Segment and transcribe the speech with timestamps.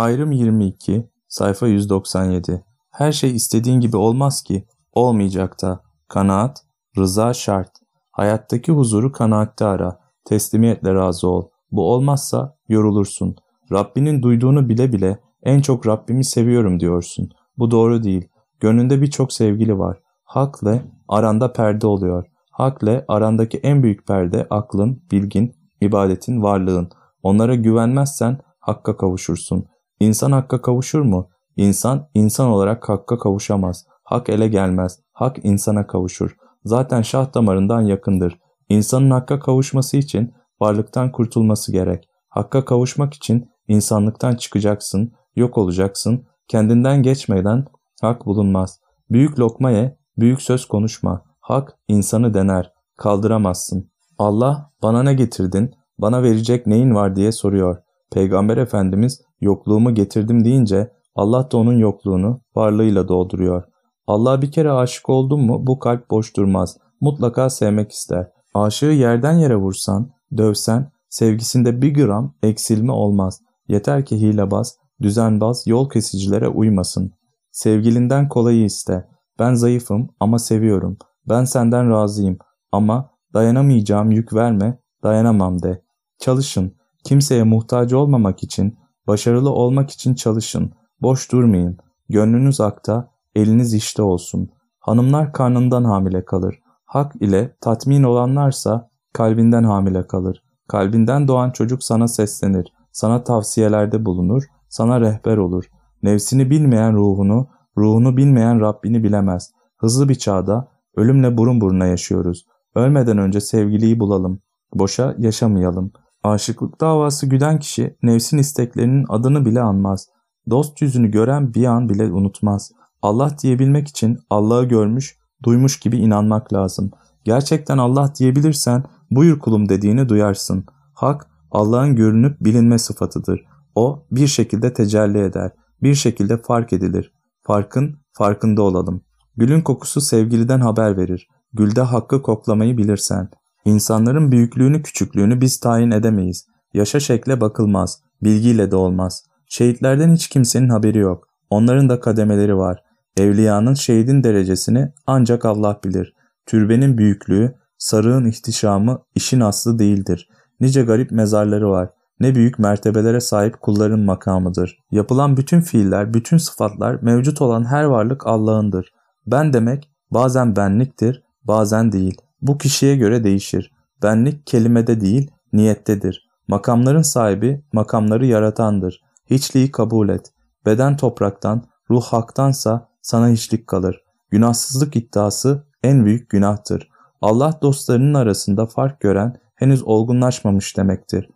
[0.00, 2.64] Ayrım 22, sayfa 197.
[2.90, 5.80] Her şey istediğin gibi olmaz ki, olmayacak da.
[6.08, 6.62] Kanaat,
[6.98, 7.70] rıza şart.
[8.10, 10.00] Hayattaki huzuru kanaatte ara.
[10.24, 11.48] Teslimiyetle razı ol.
[11.72, 13.36] Bu olmazsa yorulursun.
[13.72, 17.30] Rabbinin duyduğunu bile bile en çok Rabbimi seviyorum diyorsun.
[17.58, 18.28] Bu doğru değil.
[18.60, 20.00] Gönlünde birçok sevgili var.
[20.24, 22.26] Hakle aranda perde oluyor.
[22.50, 26.90] Hakle arandaki en büyük perde aklın, bilgin, ibadetin, varlığın.
[27.22, 29.69] Onlara güvenmezsen hakka kavuşursun.
[30.00, 31.28] İnsan hakka kavuşur mu?
[31.56, 33.86] İnsan, insan olarak hakka kavuşamaz.
[34.04, 35.00] Hak ele gelmez.
[35.12, 36.36] Hak insana kavuşur.
[36.64, 38.38] Zaten şah damarından yakındır.
[38.68, 42.08] İnsanın hakka kavuşması için varlıktan kurtulması gerek.
[42.28, 47.64] Hakka kavuşmak için insanlıktan çıkacaksın, yok olacaksın, kendinden geçmeden
[48.02, 48.80] hak bulunmaz.
[49.10, 51.22] Büyük lokma ye, büyük söz konuşma.
[51.40, 53.90] Hak insanı dener, kaldıramazsın.
[54.18, 57.76] Allah bana ne getirdin, bana verecek neyin var diye soruyor.
[58.12, 63.64] Peygamber Efendimiz yokluğumu getirdim deyince Allah da onun yokluğunu varlığıyla dolduruyor.
[64.06, 66.76] Allah bir kere aşık oldun mu bu kalp boş durmaz.
[67.00, 68.30] Mutlaka sevmek ister.
[68.54, 73.40] Aşığı yerden yere vursan, dövsen, sevgisinde bir gram eksilme olmaz.
[73.68, 77.12] Yeter ki hilebaz, düzenbaz, yol kesicilere uymasın.
[77.50, 79.08] Sevgilinden kolayı iste.
[79.38, 80.98] Ben zayıfım ama seviyorum.
[81.28, 82.38] Ben senden razıyım
[82.72, 85.82] ama dayanamayacağım yük verme, dayanamam de.
[86.18, 86.74] Çalışın.
[87.04, 90.72] Kimseye muhtaç olmamak için, başarılı olmak için çalışın.
[91.02, 91.78] Boş durmayın.
[92.08, 94.50] Gönlünüz akta, eliniz işte olsun.
[94.80, 96.60] Hanımlar karnından hamile kalır.
[96.84, 100.42] Hak ile tatmin olanlarsa kalbinden hamile kalır.
[100.68, 105.64] Kalbinden doğan çocuk sana seslenir, sana tavsiyelerde bulunur, sana rehber olur.
[106.02, 107.48] Nefsini bilmeyen ruhunu,
[107.78, 109.50] ruhunu bilmeyen Rabbini bilemez.
[109.76, 112.46] Hızlı bir çağda ölümle burun buruna yaşıyoruz.
[112.74, 114.40] Ölmeden önce sevgiliyi bulalım.
[114.74, 115.92] Boşa yaşamayalım.
[116.22, 120.08] Aşıklık davası güden kişi nefsin isteklerinin adını bile anmaz.
[120.50, 122.72] Dost yüzünü gören bir an bile unutmaz.
[123.02, 126.90] Allah diyebilmek için Allah'ı görmüş, duymuş gibi inanmak lazım.
[127.24, 130.64] Gerçekten Allah diyebilirsen buyur kulum dediğini duyarsın.
[130.94, 133.44] Hak Allah'ın görünüp bilinme sıfatıdır.
[133.74, 135.50] O bir şekilde tecelli eder,
[135.82, 137.12] bir şekilde fark edilir.
[137.42, 139.02] Farkın farkında olalım.
[139.36, 141.28] Gülün kokusu sevgiliden haber verir.
[141.52, 143.28] Gülde hakkı koklamayı bilirsen.
[143.64, 146.46] İnsanların büyüklüğünü küçüklüğünü biz tayin edemeyiz.
[146.74, 149.24] Yaşa şekle bakılmaz, bilgiyle de olmaz.
[149.46, 151.28] Şehitlerden hiç kimsenin haberi yok.
[151.50, 152.82] Onların da kademeleri var.
[153.16, 156.14] Evliyanın şehidin derecesini ancak Allah bilir.
[156.46, 160.28] Türbenin büyüklüğü, sarığın ihtişamı işin aslı değildir.
[160.60, 161.90] Nice garip mezarları var.
[162.20, 164.78] Ne büyük mertebelere sahip kulların makamıdır.
[164.90, 168.92] Yapılan bütün fiiller, bütün sıfatlar, mevcut olan her varlık Allah'ındır.
[169.26, 172.20] Ben demek bazen benliktir, bazen değil.
[172.42, 173.72] Bu kişiye göre değişir.
[174.02, 176.28] Benlik kelimede değil, niyettedir.
[176.48, 179.00] Makamların sahibi, makamları yaratandır.
[179.30, 180.32] Hiçliği kabul et.
[180.66, 184.02] Beden topraktan, ruh haktansa sana hiçlik kalır.
[184.30, 186.90] Günahsızlık iddiası en büyük günahtır.
[187.20, 191.30] Allah dostlarının arasında fark gören henüz olgunlaşmamış demektir.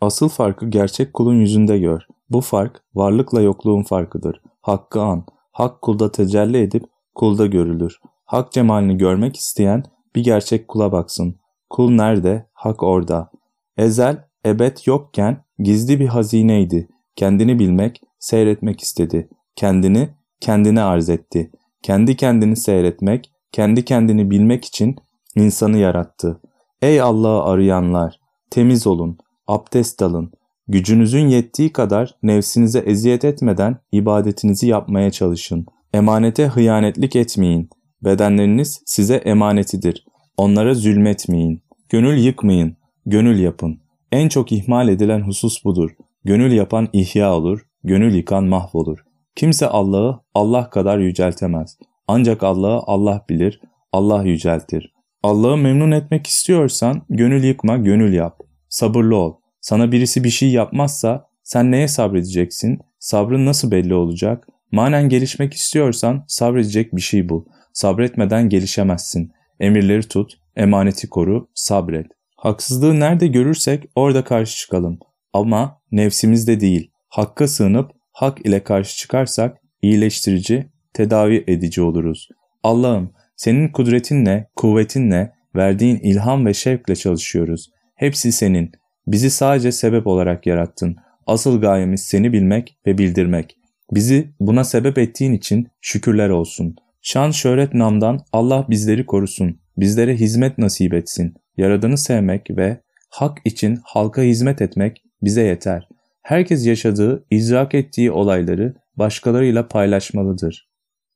[0.00, 2.02] Asıl farkı gerçek kulun yüzünde gör.
[2.30, 4.42] Bu fark varlıkla yokluğun farkıdır.
[4.62, 5.24] Hakkı an.
[5.52, 6.84] Hak kulda tecelli edip
[7.14, 8.00] kulda görülür.
[8.24, 9.84] Hak cemalini görmek isteyen
[10.14, 11.36] bir gerçek kula baksın.
[11.70, 12.46] Kul nerede?
[12.52, 13.30] Hak orada.
[13.76, 16.88] Ezel, ebed yokken gizli bir hazineydi.
[17.16, 19.28] Kendini bilmek, seyretmek istedi.
[19.56, 20.08] Kendini,
[20.40, 21.50] kendine arz etti.
[21.82, 24.96] Kendi kendini seyretmek, kendi kendini bilmek için
[25.36, 26.40] insanı yarattı.
[26.82, 28.20] Ey Allah'ı arayanlar!
[28.50, 30.32] Temiz olun, abdest alın.
[30.68, 35.66] Gücünüzün yettiği kadar nefsinize eziyet etmeden ibadetinizi yapmaya çalışın.
[35.94, 37.70] Emanete hıyanetlik etmeyin.
[38.04, 40.04] Bedenleriniz size emanetidir.
[40.36, 41.62] Onlara zulmetmeyin.
[41.88, 42.76] Gönül yıkmayın.
[43.06, 43.80] Gönül yapın.
[44.12, 45.90] En çok ihmal edilen husus budur.
[46.24, 48.98] Gönül yapan ihya olur, gönül yıkan mahvolur.
[49.36, 51.78] Kimse Allah'ı Allah kadar yüceltemez.
[52.08, 53.60] Ancak Allah'ı Allah bilir,
[53.92, 54.92] Allah yüceltir.
[55.22, 58.40] Allah'ı memnun etmek istiyorsan gönül yıkma, gönül yap.
[58.68, 59.34] Sabırlı ol.
[59.60, 62.80] Sana birisi bir şey yapmazsa sen neye sabredeceksin?
[62.98, 64.48] Sabrın nasıl belli olacak?
[64.72, 67.44] Manen gelişmek istiyorsan sabredecek bir şey bul.
[67.72, 69.32] Sabretmeden gelişemezsin.
[69.60, 72.06] Emirleri tut, emaneti koru, sabret.
[72.36, 74.98] Haksızlığı nerede görürsek orada karşı çıkalım.
[75.32, 82.28] Ama nefsimizde değil, hakka sığınıp hak ile karşı çıkarsak iyileştirici, tedavi edici oluruz.
[82.62, 87.70] Allah'ım senin kudretinle, kuvvetinle, verdiğin ilham ve şevkle çalışıyoruz.
[87.94, 88.72] Hepsi senin.
[89.06, 90.96] Bizi sadece sebep olarak yarattın.
[91.26, 93.56] Asıl gayemiz seni bilmek ve bildirmek.
[93.92, 96.76] Bizi buna sebep ettiğin için şükürler olsun.
[97.02, 99.60] Şan şöhret namdan Allah bizleri korusun.
[99.76, 101.34] Bizlere hizmet nasip etsin.
[101.56, 102.80] Yaradanı sevmek ve
[103.10, 105.88] hak için halka hizmet etmek bize yeter.
[106.22, 110.68] Herkes yaşadığı, idrak ettiği olayları başkalarıyla paylaşmalıdır.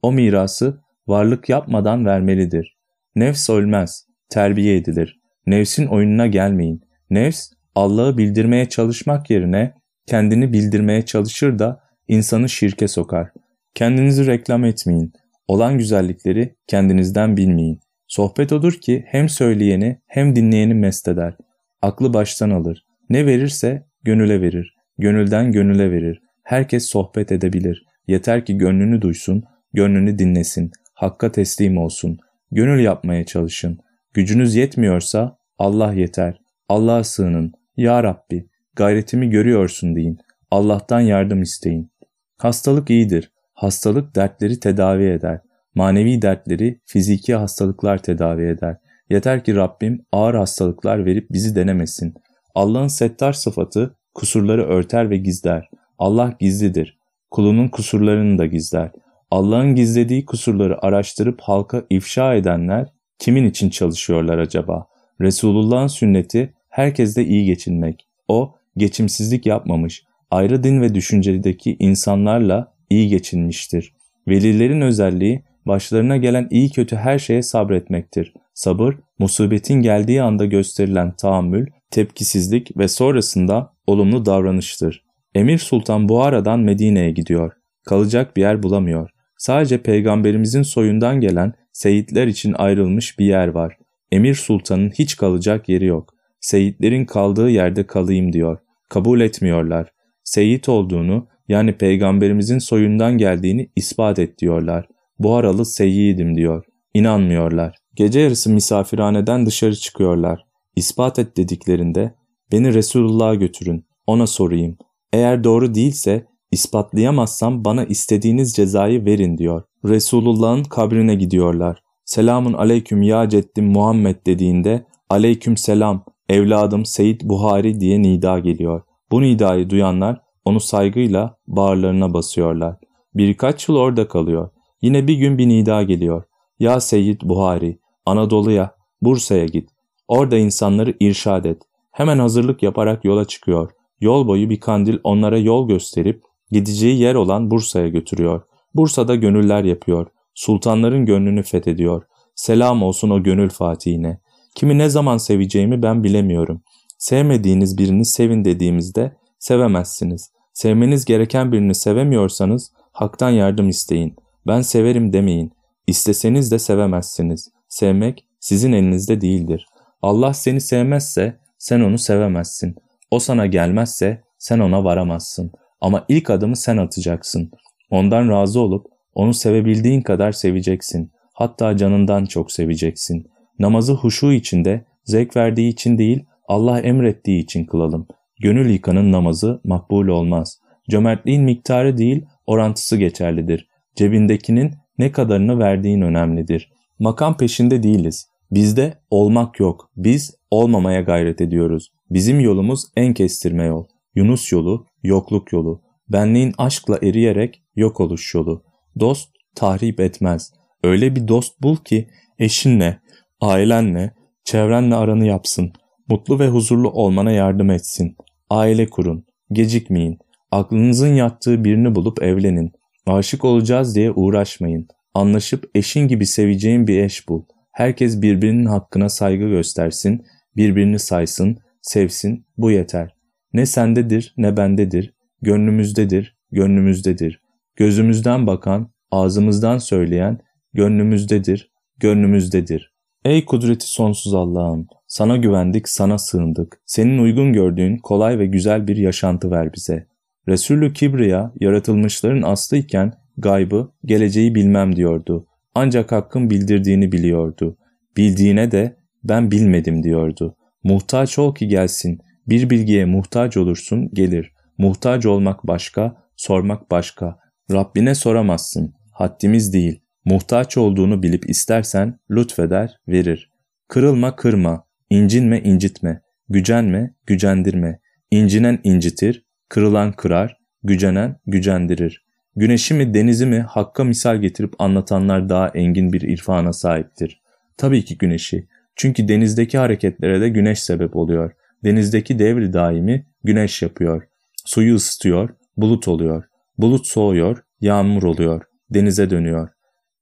[0.03, 2.79] O mirası varlık yapmadan vermelidir.
[3.17, 5.21] Nefs ölmez, terbiye edilir.
[5.47, 6.81] Nefsin oyununa gelmeyin.
[7.11, 9.75] Nefs, Allah'ı bildirmeye çalışmak yerine
[10.07, 13.31] kendini bildirmeye çalışır da insanı şirke sokar.
[13.75, 15.13] Kendinizi reklam etmeyin.
[15.49, 17.81] Olan güzellikleri kendinizden bilmeyin.
[18.07, 21.37] Sohbet odur ki hem söyleyeni hem dinleyeni mest eder.
[21.83, 22.85] Aklı baştan alır.
[23.11, 24.75] Ne verirse gönüle verir.
[24.99, 26.23] Gönülden gönüle verir.
[26.43, 27.85] Herkes sohbet edebilir.
[28.07, 30.71] Yeter ki gönlünü duysun, gönlünü dinlesin.
[30.95, 32.19] Hakka teslim olsun.
[32.51, 33.79] Gönül yapmaya çalışın.
[34.13, 36.41] Gücünüz yetmiyorsa Allah yeter.
[36.69, 37.53] Allah'a sığının.
[37.77, 40.19] Ya Rabbi, gayretimi görüyorsun deyin.
[40.51, 41.91] Allah'tan yardım isteyin.
[42.39, 43.33] Hastalık iyidir.
[43.65, 45.41] Hastalık dertleri tedavi eder.
[45.75, 48.77] Manevi dertleri fiziki hastalıklar tedavi eder.
[49.11, 52.15] Yeter ki Rabbim ağır hastalıklar verip bizi denemesin.
[52.55, 55.71] Allah'ın settar sıfatı kusurları örter ve gizler.
[55.99, 56.99] Allah gizlidir.
[57.31, 58.91] Kulunun kusurlarını da gizler.
[59.31, 62.89] Allah'ın gizlediği kusurları araştırıp halka ifşa edenler
[63.19, 64.87] kimin için çalışıyorlar acaba?
[65.21, 68.09] Resulullah'ın sünneti herkesle iyi geçinmek.
[68.29, 73.93] O geçimsizlik yapmamış, ayrı din ve düşüncedeki insanlarla iyi geçinmiştir.
[74.29, 78.33] Velilerin özelliği başlarına gelen iyi kötü her şeye sabretmektir.
[78.55, 85.05] Sabır, musibetin geldiği anda gösterilen tahammül, tepkisizlik ve sonrasında olumlu davranıştır.
[85.35, 87.53] Emir Sultan Buhara'dan Medine'ye gidiyor.
[87.87, 89.11] Kalacak bir yer bulamıyor.
[89.39, 93.79] Sadece peygamberimizin soyundan gelen seyitler için ayrılmış bir yer var.
[94.13, 96.15] Emir Sultan'ın hiç kalacak yeri yok.
[96.41, 98.59] Seyitlerin kaldığı yerde kalayım diyor.
[98.89, 99.93] Kabul etmiyorlar.
[100.25, 104.89] Seyit olduğunu yani peygamberimizin soyundan geldiğini ispat et diyorlar.
[105.19, 106.65] Buharalı seyyidim diyor.
[106.95, 107.77] İnanmıyorlar.
[107.95, 110.45] Gece yarısı misafirhaneden dışarı çıkıyorlar.
[110.77, 112.15] İspat et dediklerinde
[112.53, 114.77] beni Resulullah'a götürün, ona sorayım.
[115.13, 119.63] Eğer doğru değilse ispatlayamazsam bana istediğiniz cezayı verin diyor.
[119.85, 121.83] Resulullah'ın kabrine gidiyorlar.
[122.05, 128.83] Selamun aleyküm ya ceddim Muhammed dediğinde aleyküm selam evladım Seyit Buhari diye nida geliyor.
[129.11, 132.77] Bu nidayı duyanlar onu saygıyla bağırlarına basıyorlar.
[133.15, 134.51] Birkaç yıl orada kalıyor.
[134.83, 136.23] Yine bir gün bir nida geliyor.
[136.59, 139.71] Ya Seyyid Buhari, Anadolu'ya, Bursa'ya git.
[140.09, 141.63] Orada insanları irşad et.
[141.91, 143.71] Hemen hazırlık yaparak yola çıkıyor.
[144.01, 148.43] Yol boyu bir kandil onlara yol gösterip gideceği yer olan Bursa'ya götürüyor.
[148.75, 150.07] Bursa'da gönüller yapıyor.
[150.35, 152.03] Sultanların gönlünü fethediyor.
[152.35, 154.21] Selam olsun o gönül fatihine.
[154.55, 156.63] Kimi ne zaman seveceğimi ben bilemiyorum.
[156.99, 160.34] Sevmediğiniz birini sevin dediğimizde sevemezsiniz.
[160.55, 164.17] Sevmeniz gereken birini sevemiyorsanız haktan yardım isteyin.
[164.47, 165.53] Ben severim demeyin.
[165.87, 167.51] İsteseniz de sevemezsiniz.
[167.69, 169.67] Sevmek sizin elinizde değildir.
[170.03, 172.77] Allah seni sevmezse sen onu sevemezsin.
[173.11, 175.53] O sana gelmezse sen ona varamazsın.
[175.81, 177.51] Ama ilk adımı sen atacaksın.
[177.91, 181.13] Ondan razı olup onu sevebildiğin kadar seveceksin.
[181.33, 183.31] Hatta canından çok seveceksin.
[183.59, 188.07] Namazı huşu içinde, zevk verdiği için değil, Allah emrettiği için kılalım.
[188.41, 190.59] Gönül yıkanın namazı makbul olmaz.
[190.91, 193.69] Cömertliğin miktarı değil, orantısı geçerlidir.
[193.97, 196.73] Cebindekinin ne kadarını verdiğin önemlidir.
[196.99, 198.27] Makam peşinde değiliz.
[198.51, 199.91] Bizde olmak yok.
[199.97, 201.93] Biz olmamaya gayret ediyoruz.
[202.11, 203.85] Bizim yolumuz en kestirme yol.
[204.15, 205.83] Yunus yolu, yokluk yolu.
[206.09, 208.65] Benliğin aşkla eriyerek yok oluş yolu.
[209.01, 210.53] Dost tahrip etmez.
[210.85, 213.01] Öyle bir dost bul ki eşinle,
[213.41, 214.15] ailenle,
[214.45, 215.73] çevrenle aranı yapsın.
[216.09, 218.17] Mutlu ve huzurlu olmana yardım etsin.
[218.55, 219.27] Aile kurun.
[219.53, 220.19] Gecikmeyin.
[220.51, 222.73] Aklınızın yattığı birini bulup evlenin.
[223.07, 224.89] Aşık olacağız diye uğraşmayın.
[225.15, 227.43] Anlaşıp eşin gibi seveceğin bir eş bul.
[227.73, 230.25] Herkes birbirinin hakkına saygı göstersin,
[230.57, 233.15] birbirini saysın, sevsin, bu yeter.
[233.53, 237.41] Ne sendedir ne bendedir, gönlümüzdedir, gönlümüzdedir.
[237.77, 240.39] Gözümüzden bakan, ağzımızdan söyleyen,
[240.73, 242.95] gönlümüzdedir, gönlümüzdedir.
[243.25, 246.81] Ey kudreti sonsuz Allah'ım, sana güvendik, sana sığındık.
[246.87, 250.07] Senin uygun gördüğün kolay ve güzel bir yaşantı ver bize.
[250.49, 255.47] Resulü Kibriya yaratılmışların aslıyken gaybı, geleceği bilmem diyordu.
[255.75, 257.77] Ancak hakkın bildirdiğini biliyordu.
[258.17, 260.57] Bildiğine de ben bilmedim diyordu.
[260.85, 262.21] Muhtaç ol ki gelsin.
[262.49, 264.53] Bir bilgiye muhtaç olursun gelir.
[264.79, 267.39] Muhtaç olmak başka, sormak başka.
[267.73, 268.95] Rabbine soramazsın.
[269.13, 270.01] Haddimiz değil.
[270.25, 273.51] Muhtaç olduğunu bilip istersen lütfeder, verir.
[273.89, 278.01] Kırılma kırma, incinme incitme, gücenme gücendirme.
[278.31, 282.25] İncinen incitir, kırılan kırar, gücenen gücendirir.
[282.57, 287.43] Güneşi mi denizi mi hakka misal getirip anlatanlar daha engin bir irfana sahiptir.
[287.77, 288.69] Tabii ki güneşi.
[288.97, 291.53] Çünkü denizdeki hareketlere de güneş sebep oluyor.
[291.85, 294.23] Denizdeki devri daimi güneş yapıyor.
[294.65, 296.45] Suyu ısıtıyor, bulut oluyor.
[296.79, 299.69] Bulut soğuyor, yağmur oluyor, denize dönüyor.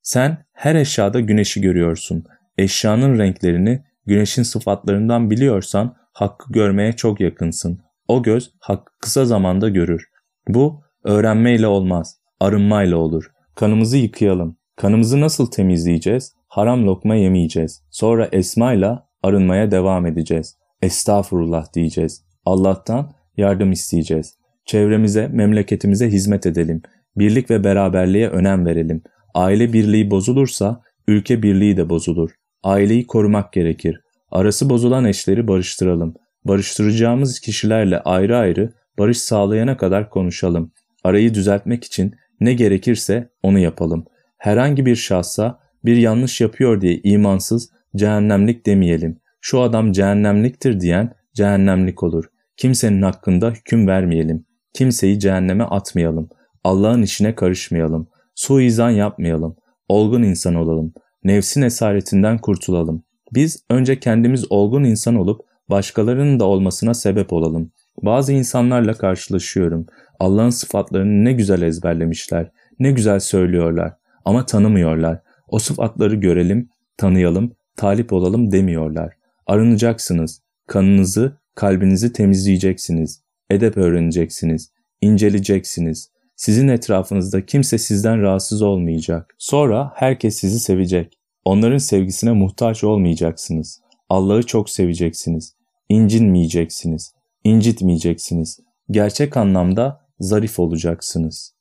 [0.02, 2.24] Sen her eşyada güneşi görüyorsun.
[2.58, 7.78] Eşyanın renklerini, güneşin sıfatlarından biliyorsan hakkı görmeye çok yakınsın.
[8.08, 10.08] O göz hakkı kısa zamanda görür.
[10.48, 13.30] Bu öğrenmeyle olmaz, arınmayla olur.
[13.54, 14.56] Kanımızı yıkayalım.
[14.76, 16.32] Kanımızı nasıl temizleyeceğiz?
[16.48, 17.82] Haram lokma yemeyeceğiz.
[17.90, 20.58] Sonra esmayla arınmaya devam edeceğiz.
[20.82, 22.24] Estağfurullah diyeceğiz.
[22.44, 24.34] Allah'tan yardım isteyeceğiz.
[24.64, 26.82] Çevremize, memleketimize hizmet edelim.
[27.16, 29.02] Birlik ve beraberliğe önem verelim.
[29.34, 32.30] Aile birliği bozulursa ülke birliği de bozulur.
[32.62, 34.00] Aileyi korumak gerekir.
[34.30, 36.14] Arası bozulan eşleri barıştıralım.
[36.44, 40.72] Barıştıracağımız kişilerle ayrı ayrı barış sağlayana kadar konuşalım.
[41.04, 44.04] Arayı düzeltmek için ne gerekirse onu yapalım.
[44.38, 49.18] Herhangi bir şahsa bir yanlış yapıyor diye imansız, cehennemlik demeyelim.
[49.40, 52.24] Şu adam cehennemliktir diyen cehennemlik olur.
[52.56, 54.46] Kimsenin hakkında hüküm vermeyelim.
[54.74, 56.28] Kimseyi cehenneme atmayalım.
[56.64, 58.08] Allah'ın işine karışmayalım.
[58.34, 59.56] Suizan yapmayalım.
[59.88, 60.92] Olgun insan olalım.
[61.24, 63.02] Nefsin esaretinden kurtulalım.
[63.34, 67.72] Biz önce kendimiz olgun insan olup başkalarının da olmasına sebep olalım.
[68.02, 69.86] Bazı insanlarla karşılaşıyorum.
[70.20, 75.20] Allah'ın sıfatlarını ne güzel ezberlemişler, ne güzel söylüyorlar ama tanımıyorlar.
[75.48, 79.12] O sıfatları görelim, tanıyalım, talip olalım demiyorlar.
[79.46, 80.42] Arınacaksınız.
[80.66, 83.22] Kanınızı, kalbinizi temizleyeceksiniz.
[83.50, 84.72] Edep öğreneceksiniz.
[85.00, 86.11] inceleyeceksiniz.
[86.42, 89.34] Sizin etrafınızda kimse sizden rahatsız olmayacak.
[89.38, 91.18] Sonra herkes sizi sevecek.
[91.44, 93.80] Onların sevgisine muhtaç olmayacaksınız.
[94.08, 95.56] Allah'ı çok seveceksiniz.
[95.88, 97.14] İncinmeyeceksiniz.
[97.44, 98.60] incitmeyeceksiniz.
[98.90, 101.54] Gerçek anlamda zarif olacaksınız.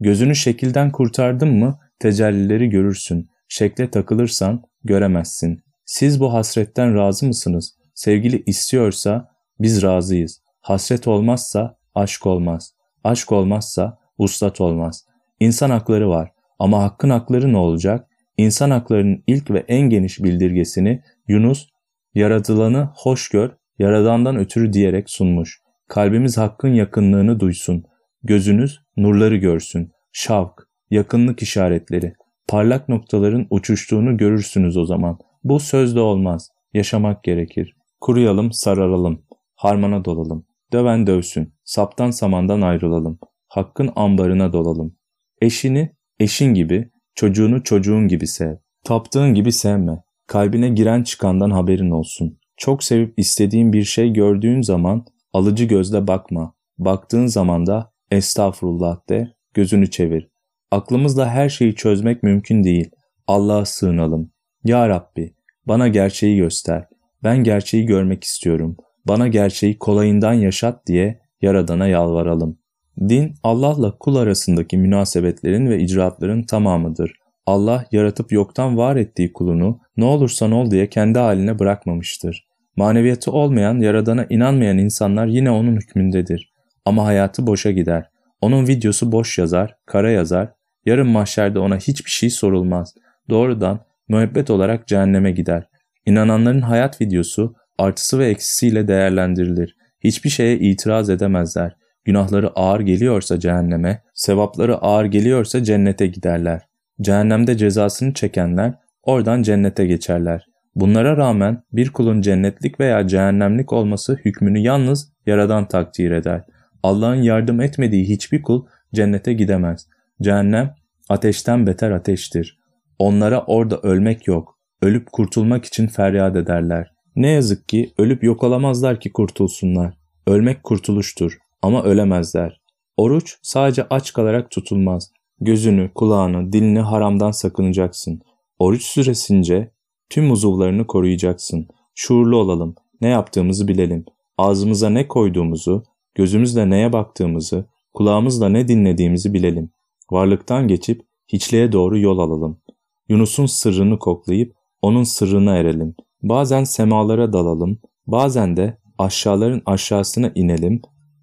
[0.00, 3.30] Gözünü şekilden kurtardın mı tecellileri görürsün.
[3.48, 5.60] Şekle takılırsan göremezsin.
[5.84, 7.74] Siz bu hasretten razı mısınız?
[7.94, 9.28] Sevgili istiyorsa
[9.60, 10.42] biz razıyız.
[10.60, 12.74] Hasret olmazsa aşk olmaz.
[13.04, 15.06] Aşk olmazsa uslat olmaz.
[15.40, 18.08] İnsan hakları var ama hakkın hakları ne olacak?
[18.36, 21.68] İnsan haklarının ilk ve en geniş bildirgesini Yunus,
[22.14, 25.60] yaratılanı hoş gör, yaradandan ötürü diyerek sunmuş.
[25.88, 27.84] Kalbimiz hakkın yakınlığını duysun.
[28.22, 29.90] Gözünüz nurları görsün.
[30.12, 32.12] Şavk, yakınlık işaretleri.
[32.48, 35.18] Parlak noktaların uçuştuğunu görürsünüz o zaman.
[35.44, 36.48] Bu sözde olmaz.
[36.74, 37.76] Yaşamak gerekir.
[38.00, 39.22] Kuruyalım, sararalım.
[39.54, 40.46] Harmana dolalım.
[40.72, 41.54] Döven dövsün.
[41.64, 43.18] Saptan samandan ayrılalım.
[43.52, 44.96] Hakkın ambarına dolalım.
[45.40, 45.90] Eşini
[46.20, 48.54] eşin gibi, çocuğunu çocuğun gibi sev.
[48.84, 50.02] Taptığın gibi sevme.
[50.26, 52.38] Kalbine giren çıkandan haberin olsun.
[52.56, 56.54] Çok sevip istediğin bir şey gördüğün zaman alıcı gözle bakma.
[56.78, 60.28] Baktığın zaman da estağfurullah de, gözünü çevir.
[60.70, 62.90] Aklımızla her şeyi çözmek mümkün değil.
[63.26, 64.30] Allah'a sığınalım.
[64.64, 65.34] Ya Rabbi,
[65.66, 66.88] bana gerçeği göster.
[67.24, 68.76] Ben gerçeği görmek istiyorum.
[69.04, 72.61] Bana gerçeği kolayından yaşat diye Yaradan'a yalvaralım.
[73.00, 77.12] Din, Allah'la kul arasındaki münasebetlerin ve icraatların tamamıdır.
[77.46, 82.46] Allah yaratıp yoktan var ettiği kulunu ne olursan ol diye kendi haline bırakmamıştır.
[82.76, 86.52] Maneviyatı olmayan, Yaradan'a inanmayan insanlar yine onun hükmündedir.
[86.84, 88.10] Ama hayatı boşa gider.
[88.40, 90.52] Onun videosu boş yazar, kara yazar,
[90.86, 92.94] yarın mahşerde ona hiçbir şey sorulmaz.
[93.30, 95.68] Doğrudan müebbet olarak cehenneme gider.
[96.06, 99.76] İnananların hayat videosu artısı ve eksisiyle değerlendirilir.
[100.04, 101.76] Hiçbir şeye itiraz edemezler.
[102.04, 106.62] Günahları ağır geliyorsa cehenneme, sevapları ağır geliyorsa cennete giderler.
[107.00, 110.46] Cehennemde cezasını çekenler oradan cennete geçerler.
[110.74, 116.44] Bunlara rağmen bir kulun cennetlik veya cehennemlik olması hükmünü yalnız yaradan takdir eder.
[116.82, 119.86] Allah'ın yardım etmediği hiçbir kul cennete gidemez.
[120.22, 120.74] Cehennem
[121.08, 122.58] ateşten beter ateştir.
[122.98, 124.58] Onlara orada ölmek yok.
[124.82, 126.92] Ölüp kurtulmak için feryat ederler.
[127.16, 129.94] Ne yazık ki ölüp yok olamazlar ki kurtulsunlar.
[130.26, 132.60] Ölmek kurtuluştur ama ölemezler.
[132.96, 135.12] Oruç sadece aç kalarak tutulmaz.
[135.40, 138.22] Gözünü, kulağını, dilini haramdan sakınacaksın.
[138.58, 139.70] Oruç süresince
[140.10, 141.68] tüm uzuvlarını koruyacaksın.
[141.94, 144.04] Şuurlu olalım, ne yaptığımızı bilelim.
[144.38, 145.82] Ağzımıza ne koyduğumuzu,
[146.14, 147.64] gözümüzle neye baktığımızı,
[147.94, 149.70] kulağımızla ne dinlediğimizi bilelim.
[150.10, 152.60] Varlıktan geçip hiçliğe doğru yol alalım.
[153.08, 155.94] Yunus'un sırrını koklayıp onun sırrına erelim.
[156.22, 160.82] Bazen semalara dalalım, bazen de aşağıların aşağısına inelim,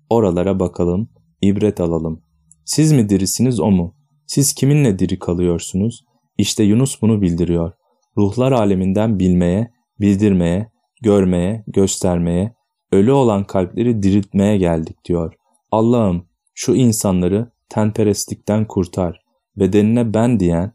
[0.10, 1.10] oralara bakalım,
[1.42, 2.24] ibret alalım.
[2.66, 3.96] Siz mi dirisiniz o mu?
[4.28, 6.06] Siz kiminle diri kalıyorsunuz?
[6.38, 7.72] İşte Yunus bunu bildiriyor.
[8.18, 12.54] Ruhlar aleminden bilmeye, bildirmeye, görmeye, göstermeye,
[12.92, 15.34] ölü olan kalpleri diriltmeye geldik diyor.
[15.72, 19.22] Allah'ım şu insanları tenperestlikten kurtar.
[19.56, 20.72] Bedenine ben diyen,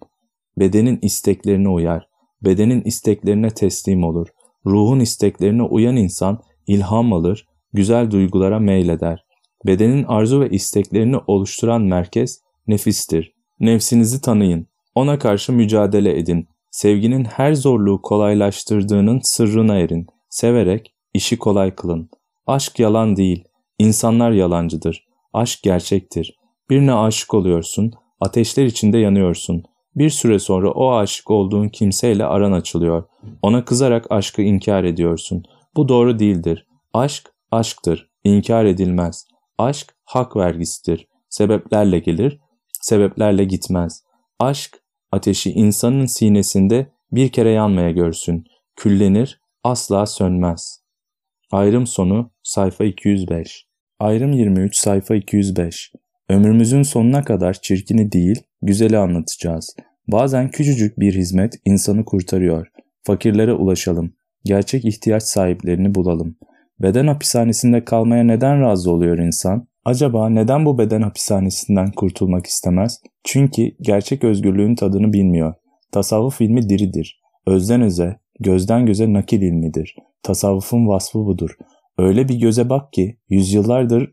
[0.59, 2.09] bedenin isteklerine uyar.
[2.43, 4.29] Bedenin isteklerine teslim olur.
[4.67, 9.24] Ruhun isteklerine uyan insan ilham alır, güzel duygulara meyleder.
[9.67, 13.33] Bedenin arzu ve isteklerini oluşturan merkez nefistir.
[13.61, 14.67] Nefsinizi tanıyın.
[14.95, 16.49] Ona karşı mücadele edin.
[16.71, 20.07] Sevginin her zorluğu kolaylaştırdığının sırrına erin.
[20.29, 22.11] Severek işi kolay kılın.
[22.47, 23.45] Aşk yalan değil.
[23.79, 25.07] İnsanlar yalancıdır.
[25.33, 26.37] Aşk gerçektir.
[26.71, 29.63] Birine aşık oluyorsun, ateşler içinde yanıyorsun.
[29.97, 33.05] Bir süre sonra o aşık olduğun kimseyle aran açılıyor.
[33.43, 35.45] Ona kızarak aşkı inkar ediyorsun.
[35.77, 36.67] Bu doğru değildir.
[36.93, 38.11] Aşk, aşktır.
[38.25, 39.27] İnkar edilmez.
[39.59, 41.09] Aşk, hak vergisidir.
[41.29, 42.41] Sebeplerle gelir,
[42.81, 44.03] sebeplerle gitmez.
[44.39, 44.81] Aşk,
[45.13, 48.45] ateşi insanın sinesinde bir kere yanmaya görsün.
[48.77, 50.81] Küllenir, asla sönmez.
[51.53, 53.67] Ayrım sonu sayfa 205
[53.99, 55.93] Ayrım 23 sayfa 205
[56.29, 59.77] Ömrümüzün sonuna kadar çirkini değil, güzeli anlatacağız.
[60.09, 62.67] Bazen küçücük bir hizmet insanı kurtarıyor.
[63.03, 64.15] Fakirlere ulaşalım.
[64.45, 66.37] Gerçek ihtiyaç sahiplerini bulalım.
[66.83, 69.69] Beden hapishanesinde kalmaya neden razı oluyor insan?
[69.85, 73.01] Acaba neden bu beden hapishanesinden kurtulmak istemez?
[73.25, 75.55] Çünkü gerçek özgürlüğün tadını bilmiyor.
[75.93, 77.21] Tasavvuf ilmi diridir.
[77.47, 79.97] Özden öze, gözden göze nakil ilmidir.
[80.23, 81.51] Tasavvufun vasfı budur.
[81.99, 84.13] Öyle bir göze bak ki yüzyıllardır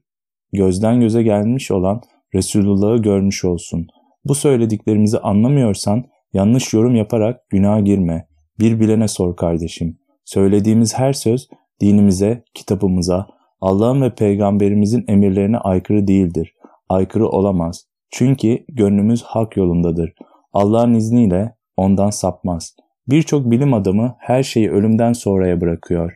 [0.53, 2.01] gözden göze gelmiş olan
[2.36, 3.88] Resulullah'ı görmüş olsun.
[4.25, 6.03] Bu söylediklerimizi anlamıyorsan
[6.34, 8.27] yanlış yorum yaparak günaha girme.
[8.60, 9.98] Bir bilene sor kardeşim.
[10.25, 11.48] Söylediğimiz her söz
[11.82, 13.28] dinimize, kitabımıza,
[13.62, 16.54] Allah'ın ve peygamberimizin emirlerine aykırı değildir.
[16.90, 17.86] Aykırı olamaz.
[18.12, 20.14] Çünkü gönlümüz hak yolundadır.
[20.54, 22.76] Allah'ın izniyle ondan sapmaz.
[23.08, 26.14] Birçok bilim adamı her şeyi ölümden sonraya bırakıyor.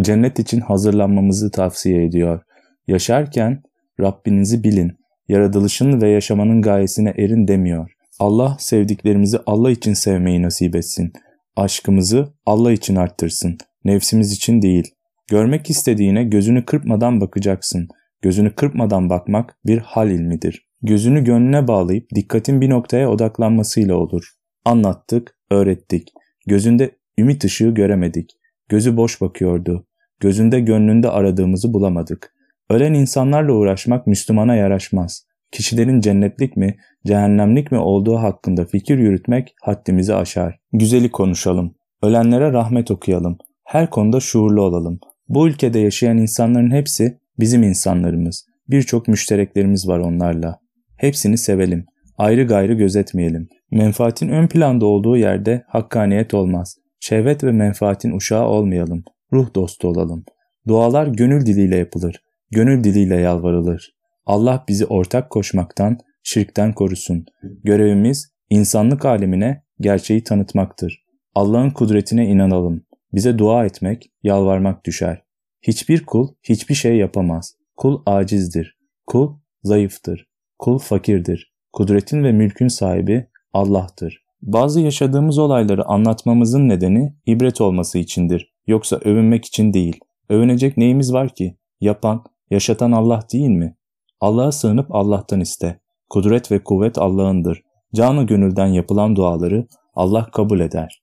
[0.00, 2.42] Cennet için hazırlanmamızı tavsiye ediyor.
[2.86, 3.62] Yaşarken
[4.00, 4.92] Rabbinizi bilin,
[5.28, 7.90] yaratılışın ve yaşamanın gayesine erin demiyor.
[8.18, 11.12] Allah sevdiklerimizi Allah için sevmeyi nasip etsin.
[11.56, 13.58] Aşkımızı Allah için arttırsın.
[13.84, 14.94] Nefsimiz için değil.
[15.30, 17.88] Görmek istediğine gözünü kırpmadan bakacaksın.
[18.22, 20.68] Gözünü kırpmadan bakmak bir hal ilmidir.
[20.82, 24.30] Gözünü gönlüne bağlayıp dikkatin bir noktaya odaklanmasıyla olur.
[24.64, 26.08] Anlattık, öğrettik.
[26.46, 28.30] Gözünde ümit ışığı göremedik.
[28.68, 29.86] Gözü boş bakıyordu.
[30.20, 32.34] Gözünde gönlünde aradığımızı bulamadık.
[32.70, 35.26] Ölen insanlarla uğraşmak Müslümana yaraşmaz.
[35.52, 36.76] Kişilerin cennetlik mi,
[37.06, 40.58] cehennemlik mi olduğu hakkında fikir yürütmek haddimizi aşar.
[40.72, 41.74] Güzeli konuşalım.
[42.02, 43.38] Ölenlere rahmet okuyalım.
[43.64, 45.00] Her konuda şuurlu olalım.
[45.30, 48.46] Bu ülkede yaşayan insanların hepsi bizim insanlarımız.
[48.68, 50.58] Birçok müştereklerimiz var onlarla.
[50.96, 51.84] Hepsini sevelim.
[52.18, 53.48] Ayrı gayrı gözetmeyelim.
[53.70, 56.76] Menfaatin ön planda olduğu yerde hakkaniyet olmaz.
[57.00, 59.04] Şehvet ve menfaatin uşağı olmayalım.
[59.32, 60.24] Ruh dostu olalım.
[60.68, 62.22] Dualar gönül diliyle yapılır.
[62.50, 63.94] Gönül diliyle yalvarılır.
[64.26, 67.24] Allah bizi ortak koşmaktan, şirkten korusun.
[67.64, 71.04] Görevimiz insanlık alemine gerçeği tanıtmaktır.
[71.34, 72.82] Allah'ın kudretine inanalım.
[73.12, 75.22] Bize dua etmek, yalvarmak düşer.
[75.62, 77.54] Hiçbir kul hiçbir şey yapamaz.
[77.76, 78.78] Kul acizdir.
[79.06, 80.28] Kul zayıftır.
[80.58, 81.54] Kul fakirdir.
[81.72, 84.24] Kudretin ve mülkün sahibi Allah'tır.
[84.42, 88.52] Bazı yaşadığımız olayları anlatmamızın nedeni ibret olması içindir.
[88.66, 90.00] Yoksa övünmek için değil.
[90.28, 91.56] Övünecek neyimiz var ki?
[91.80, 93.76] Yapan, yaşatan Allah değil mi?
[94.20, 95.80] Allah'a sığınıp Allah'tan iste.
[96.10, 97.62] Kudret ve kuvvet Allah'ındır.
[97.94, 101.02] Canı gönülden yapılan duaları Allah kabul eder.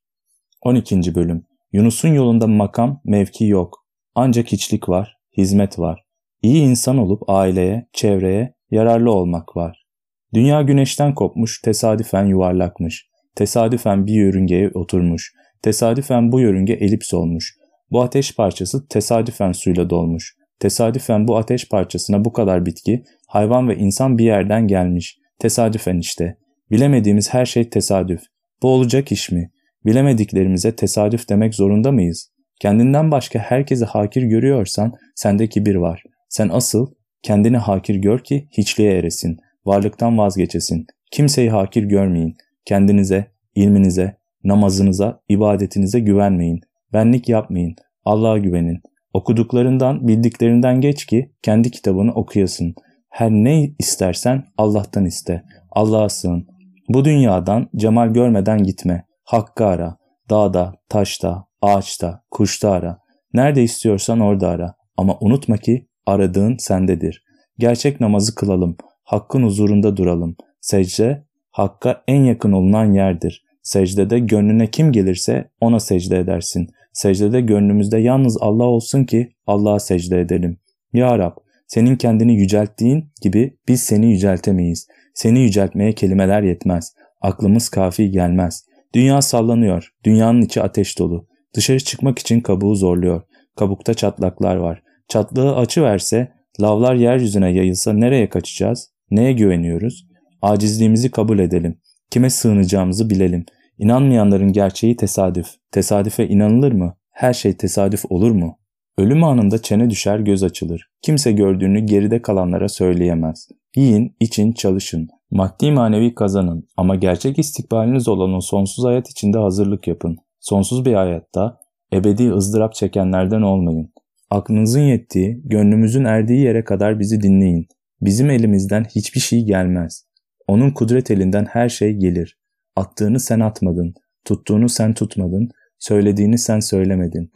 [0.61, 1.15] 12.
[1.15, 3.85] Bölüm Yunus'un yolunda makam, mevki yok.
[4.15, 6.03] Ancak hiçlik var, hizmet var.
[6.41, 9.87] İyi insan olup aileye, çevreye yararlı olmak var.
[10.33, 13.07] Dünya güneşten kopmuş, tesadüfen yuvarlakmış.
[13.35, 15.33] Tesadüfen bir yörüngeye oturmuş.
[15.61, 17.57] Tesadüfen bu yörünge elips olmuş.
[17.91, 20.35] Bu ateş parçası tesadüfen suyla dolmuş.
[20.59, 25.17] Tesadüfen bu ateş parçasına bu kadar bitki, hayvan ve insan bir yerden gelmiş.
[25.39, 26.37] Tesadüfen işte.
[26.71, 28.21] Bilemediğimiz her şey tesadüf.
[28.61, 29.51] Bu olacak iş mi?
[29.85, 32.31] Bilemediklerimize tesadüf demek zorunda mıyız?
[32.59, 36.03] Kendinden başka herkesi hakir görüyorsan sende kibir var.
[36.29, 36.87] Sen asıl
[37.23, 39.37] kendini hakir gör ki hiçliğe eresin.
[39.65, 40.87] Varlıktan vazgeçesin.
[41.11, 42.35] Kimseyi hakir görmeyin.
[42.65, 46.61] Kendinize, ilminize, namazınıza, ibadetinize güvenmeyin.
[46.93, 47.75] Benlik yapmayın.
[48.05, 48.81] Allah'a güvenin.
[49.13, 52.75] Okuduklarından, bildiklerinden geç ki kendi kitabını okuyasın.
[53.09, 55.43] Her ne istersen Allah'tan iste.
[55.71, 56.47] Allah'a sığın.
[56.89, 59.05] Bu dünyadan cemal görmeden gitme.
[59.27, 59.97] Hakkı ara.
[60.29, 62.99] Dağda, taşta, ağaçta, kuşta ara.
[63.33, 64.75] Nerede istiyorsan orada ara.
[64.97, 67.23] Ama unutma ki aradığın sendedir.
[67.59, 68.77] Gerçek namazı kılalım.
[69.03, 70.35] Hakkın huzurunda duralım.
[70.61, 73.43] Secde, Hakka en yakın olunan yerdir.
[73.63, 76.67] Secdede gönlüne kim gelirse ona secde edersin.
[76.93, 80.57] Secdede gönlümüzde yalnız Allah olsun ki Allah'a secde edelim.
[80.93, 81.37] Ya Rab,
[81.67, 84.87] senin kendini yücelttiğin gibi biz seni yüceltemeyiz.
[85.13, 86.93] Seni yüceltmeye kelimeler yetmez.
[87.21, 88.66] Aklımız kafi gelmez.
[88.95, 89.93] Dünya sallanıyor.
[90.03, 91.27] Dünyanın içi ateş dolu.
[91.55, 93.21] Dışarı çıkmak için kabuğu zorluyor.
[93.55, 94.83] Kabukta çatlaklar var.
[95.07, 98.89] Çatlığı açı verse Lavlar yeryüzüne yayılsa nereye kaçacağız?
[99.11, 100.07] Neye güveniyoruz?
[100.41, 101.79] Acizliğimizi kabul edelim.
[102.11, 103.45] Kime sığınacağımızı bilelim.
[103.77, 105.47] İnanmayanların gerçeği tesadüf.
[105.71, 106.97] Tesadüfe inanılır mı?
[107.11, 108.59] Her şey tesadüf olur mu?
[108.97, 110.89] Ölüm anında çene düşer göz açılır.
[111.01, 113.47] Kimse gördüğünü geride kalanlara söyleyemez.
[113.75, 115.07] Yiyin, için, çalışın.
[115.31, 120.17] Maddi manevi kazanın ama gerçek istikbaliniz olan o sonsuz hayat içinde hazırlık yapın.
[120.39, 121.59] Sonsuz bir hayatta
[121.93, 123.93] ebedi ızdırap çekenlerden olmayın.
[124.29, 127.67] Aklınızın yettiği, gönlümüzün erdiği yere kadar bizi dinleyin.
[128.01, 130.07] Bizim elimizden hiçbir şey gelmez.
[130.47, 132.39] Onun kudret elinden her şey gelir.
[132.75, 133.93] Attığını sen atmadın,
[134.25, 137.31] tuttuğunu sen tutmadın, söylediğini sen söylemedin.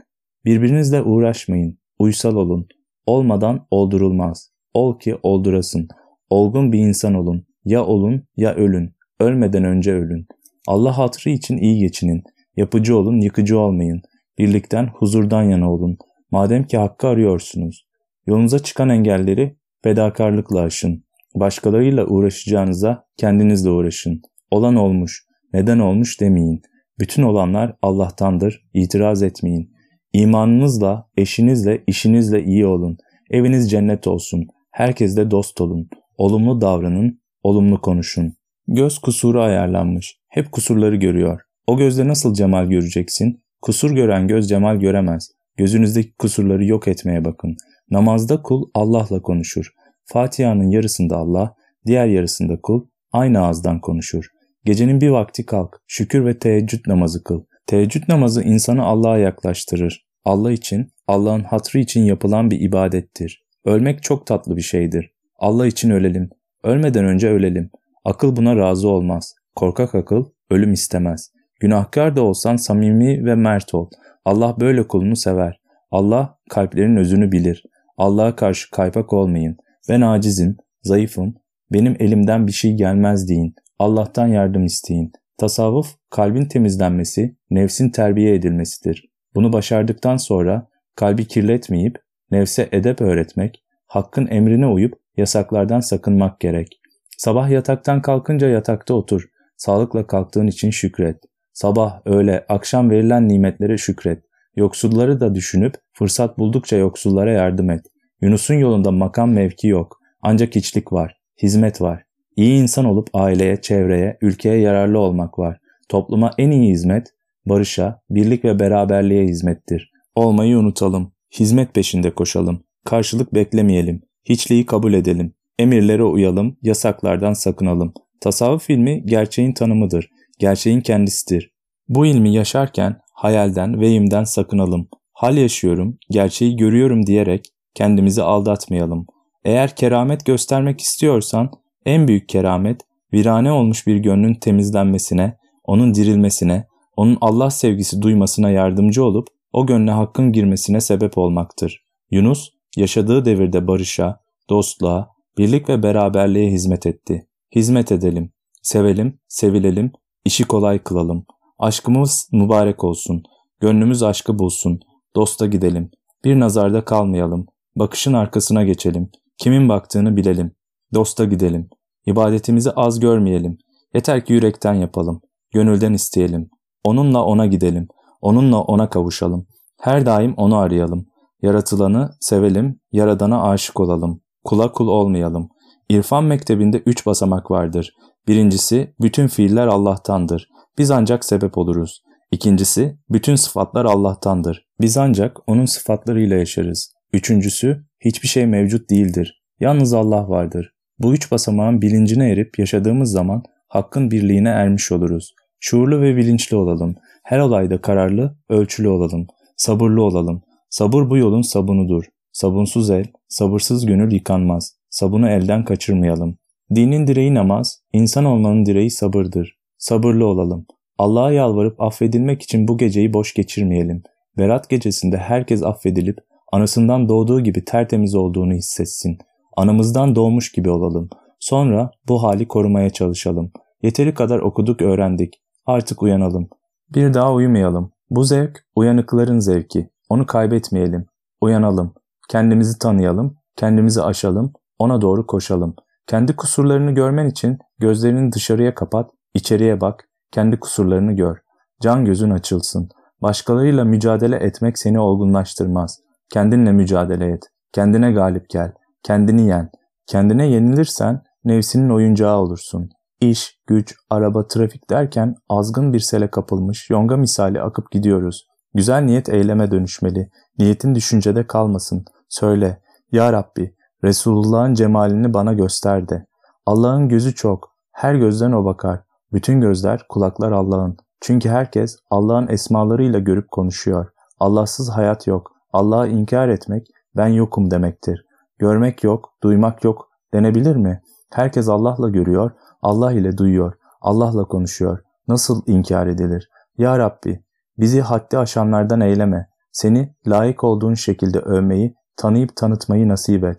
[0.45, 2.67] Birbirinizle uğraşmayın, uysal olun.
[3.05, 4.51] Olmadan oldurulmaz.
[4.73, 5.87] Ol ki oldurasın.
[6.29, 7.45] Olgun bir insan olun.
[7.65, 8.95] Ya olun ya ölün.
[9.19, 10.27] Ölmeden önce ölün.
[10.67, 12.23] Allah hatırı için iyi geçinin.
[12.57, 14.01] Yapıcı olun, yıkıcı olmayın.
[14.37, 15.97] Birlikten, huzurdan yana olun.
[16.31, 17.87] Madem ki hakkı arıyorsunuz.
[18.27, 21.03] Yolunuza çıkan engelleri fedakarlıkla aşın.
[21.35, 24.21] Başkalarıyla uğraşacağınıza kendinizle uğraşın.
[24.51, 26.61] Olan olmuş, neden olmuş demeyin.
[26.99, 29.71] Bütün olanlar Allah'tandır, itiraz etmeyin.
[30.13, 32.97] İmanınızla, eşinizle, işinizle iyi olun.
[33.29, 34.47] Eviniz cennet olsun.
[34.71, 35.89] Herkesle dost olun.
[36.17, 38.33] Olumlu davranın, olumlu konuşun.
[38.67, 40.17] Göz kusuru ayarlanmış.
[40.27, 41.41] Hep kusurları görüyor.
[41.67, 43.43] O gözle nasıl cemal göreceksin?
[43.61, 45.31] Kusur gören göz cemal göremez.
[45.57, 47.55] Gözünüzdeki kusurları yok etmeye bakın.
[47.91, 49.73] Namazda kul Allah'la konuşur.
[50.05, 54.25] Fatiha'nın yarısında Allah, diğer yarısında kul aynı ağızdan konuşur.
[54.65, 57.43] Gecenin bir vakti kalk, şükür ve teheccüd namazı kıl.
[57.67, 60.05] Teheccüd namazı insanı Allah'a yaklaştırır.
[60.25, 63.43] Allah için, Allah'ın hatrı için yapılan bir ibadettir.
[63.65, 65.11] Ölmek çok tatlı bir şeydir.
[65.37, 66.29] Allah için ölelim.
[66.63, 67.69] Ölmeden önce ölelim.
[68.05, 69.35] Akıl buna razı olmaz.
[69.55, 71.31] Korkak akıl ölüm istemez.
[71.59, 73.89] Günahkar da olsan samimi ve mert ol.
[74.25, 75.61] Allah böyle kulunu sever.
[75.91, 77.63] Allah kalplerin özünü bilir.
[77.97, 79.57] Allah'a karşı kaypak olmayın.
[79.89, 81.35] Ben acizim, zayıfım,
[81.73, 83.55] benim elimden bir şey gelmez deyin.
[83.79, 85.11] Allah'tan yardım isteyin.
[85.37, 89.09] Tasavvuf, kalbin temizlenmesi, nefsin terbiye edilmesidir.
[89.35, 91.97] Bunu başardıktan sonra kalbi kirletmeyip
[92.31, 96.81] nefse edep öğretmek, hakkın emrine uyup yasaklardan sakınmak gerek.
[97.17, 99.23] Sabah yataktan kalkınca yatakta otur.
[99.57, 101.17] Sağlıkla kalktığın için şükret.
[101.53, 104.23] Sabah, öğle, akşam verilen nimetlere şükret.
[104.55, 107.85] Yoksulları da düşünüp fırsat buldukça yoksullara yardım et.
[108.21, 109.97] Yunus'un yolunda makam mevki yok.
[110.21, 112.03] Ancak içlik var, hizmet var.
[112.35, 115.57] İyi insan olup aileye, çevreye, ülkeye yararlı olmak var.
[115.89, 117.07] Topluma en iyi hizmet,
[117.45, 119.91] barışa, birlik ve beraberliğe hizmettir.
[120.15, 121.13] Olmayı unutalım.
[121.39, 122.63] Hizmet peşinde koşalım.
[122.85, 124.01] Karşılık beklemeyelim.
[124.29, 125.33] Hiçliği kabul edelim.
[125.59, 127.93] Emirlere uyalım, yasaklardan sakınalım.
[128.21, 130.09] Tasavvuf ilmi gerçeğin tanımıdır.
[130.39, 131.51] Gerçeğin kendisidir.
[131.89, 134.87] Bu ilmi yaşarken hayalden, vehimden sakınalım.
[135.13, 139.05] Hal yaşıyorum, gerçeği görüyorum diyerek kendimizi aldatmayalım.
[139.45, 141.51] Eğer keramet göstermek istiyorsan
[141.85, 142.81] en büyük keramet
[143.13, 149.91] virane olmuş bir gönlün temizlenmesine, onun dirilmesine, onun Allah sevgisi duymasına yardımcı olup o gönle
[149.91, 151.85] hakkın girmesine sebep olmaktır.
[152.11, 157.27] Yunus yaşadığı devirde barışa, dostluğa, birlik ve beraberliğe hizmet etti.
[157.55, 158.31] Hizmet edelim,
[158.61, 159.91] sevelim, sevilelim,
[160.25, 161.25] işi kolay kılalım.
[161.59, 163.23] Aşkımız mübarek olsun,
[163.59, 164.79] gönlümüz aşkı bulsun,
[165.15, 165.91] dosta gidelim.
[166.25, 170.51] Bir nazarda kalmayalım, bakışın arkasına geçelim, kimin baktığını bilelim.
[170.93, 171.69] Dosta gidelim.
[172.05, 173.57] İbadetimizi az görmeyelim.
[173.93, 175.21] Yeter ki yürekten yapalım.
[175.53, 176.49] Gönülden isteyelim.
[176.83, 177.87] Onunla ona gidelim.
[178.21, 179.47] Onunla ona kavuşalım.
[179.81, 181.05] Her daim onu arayalım.
[181.41, 184.21] Yaratılanı sevelim, yaradana aşık olalım.
[184.43, 185.49] Kula kul olmayalım.
[185.89, 187.93] İrfan mektebinde üç basamak vardır.
[188.27, 190.49] Birincisi, bütün fiiller Allah'tandır.
[190.77, 192.03] Biz ancak sebep oluruz.
[192.31, 194.67] İkincisi, bütün sıfatlar Allah'tandır.
[194.81, 196.93] Biz ancak onun sıfatlarıyla yaşarız.
[197.13, 199.43] Üçüncüsü, hiçbir şey mevcut değildir.
[199.59, 200.73] Yalnız Allah vardır.
[200.99, 205.33] Bu üç basamağın bilincine erip yaşadığımız zaman hakkın birliğine ermiş oluruz.
[205.59, 206.95] Şuurlu ve bilinçli olalım.
[207.23, 209.27] Her olayda kararlı, ölçülü olalım.
[209.57, 210.41] Sabırlı olalım.
[210.71, 212.03] Sabır bu yolun sabunudur.
[212.31, 214.75] Sabunsuz el, sabırsız gönül yıkanmaz.
[214.89, 216.37] Sabunu elden kaçırmayalım.
[216.75, 219.57] Dinin direği namaz, insan olmanın direği sabırdır.
[219.77, 220.65] Sabırlı olalım.
[220.97, 224.03] Allah'a yalvarıp affedilmek için bu geceyi boş geçirmeyelim.
[224.37, 226.17] Berat gecesinde herkes affedilip
[226.51, 229.17] anasından doğduğu gibi tertemiz olduğunu hissetsin.
[229.57, 231.09] Anamızdan doğmuş gibi olalım.
[231.39, 233.51] Sonra bu hali korumaya çalışalım.
[233.83, 235.41] Yeteri kadar okuduk öğrendik.
[235.65, 236.49] Artık uyanalım.
[236.89, 237.91] Bir daha uyumayalım.
[238.09, 239.89] Bu zevk uyanıkların zevki.
[240.11, 241.05] Onu kaybetmeyelim.
[241.41, 241.93] Uyanalım.
[242.29, 243.37] Kendimizi tanıyalım.
[243.55, 244.53] Kendimizi aşalım.
[244.79, 245.75] Ona doğru koşalım.
[246.07, 251.37] Kendi kusurlarını görmen için gözlerini dışarıya kapat, içeriye bak, kendi kusurlarını gör.
[251.81, 252.89] Can gözün açılsın.
[253.21, 255.99] Başkalarıyla mücadele etmek seni olgunlaştırmaz.
[256.33, 257.43] Kendinle mücadele et.
[257.73, 258.73] Kendine galip gel.
[259.03, 259.69] kendini yen.
[260.07, 262.89] Kendine yenilirsen nefsinin oyuncağı olursun.
[263.21, 268.50] İş, güç, araba, trafik derken azgın bir sele kapılmış, yonga misali akıp gidiyoruz.
[268.73, 270.29] Güzel niyet eyleme dönüşmeli.
[270.59, 272.05] Niyetin düşüncede kalmasın.
[272.29, 272.81] Söyle,
[273.11, 276.25] Ya Rabbi, Resulullah'ın cemalini bana göster de.
[276.65, 277.75] Allah'ın gözü çok.
[277.91, 279.03] Her gözden o bakar.
[279.33, 280.97] Bütün gözler, kulaklar Allah'ın.
[281.21, 284.11] Çünkü herkes Allah'ın esmalarıyla görüp konuşuyor.
[284.39, 285.51] Allahsız hayat yok.
[285.73, 288.25] Allah'ı inkar etmek, ben yokum demektir.
[288.59, 291.01] Görmek yok, duymak yok denebilir mi?
[291.33, 294.99] Herkes Allah'la görüyor, Allah ile duyuyor, Allah'la konuşuyor.
[295.27, 296.49] Nasıl inkar edilir?
[296.77, 297.43] Ya Rabbi,
[297.81, 299.47] bizi haddi aşanlardan eyleme.
[299.71, 303.57] Seni layık olduğun şekilde övmeyi, tanıyıp tanıtmayı nasip et.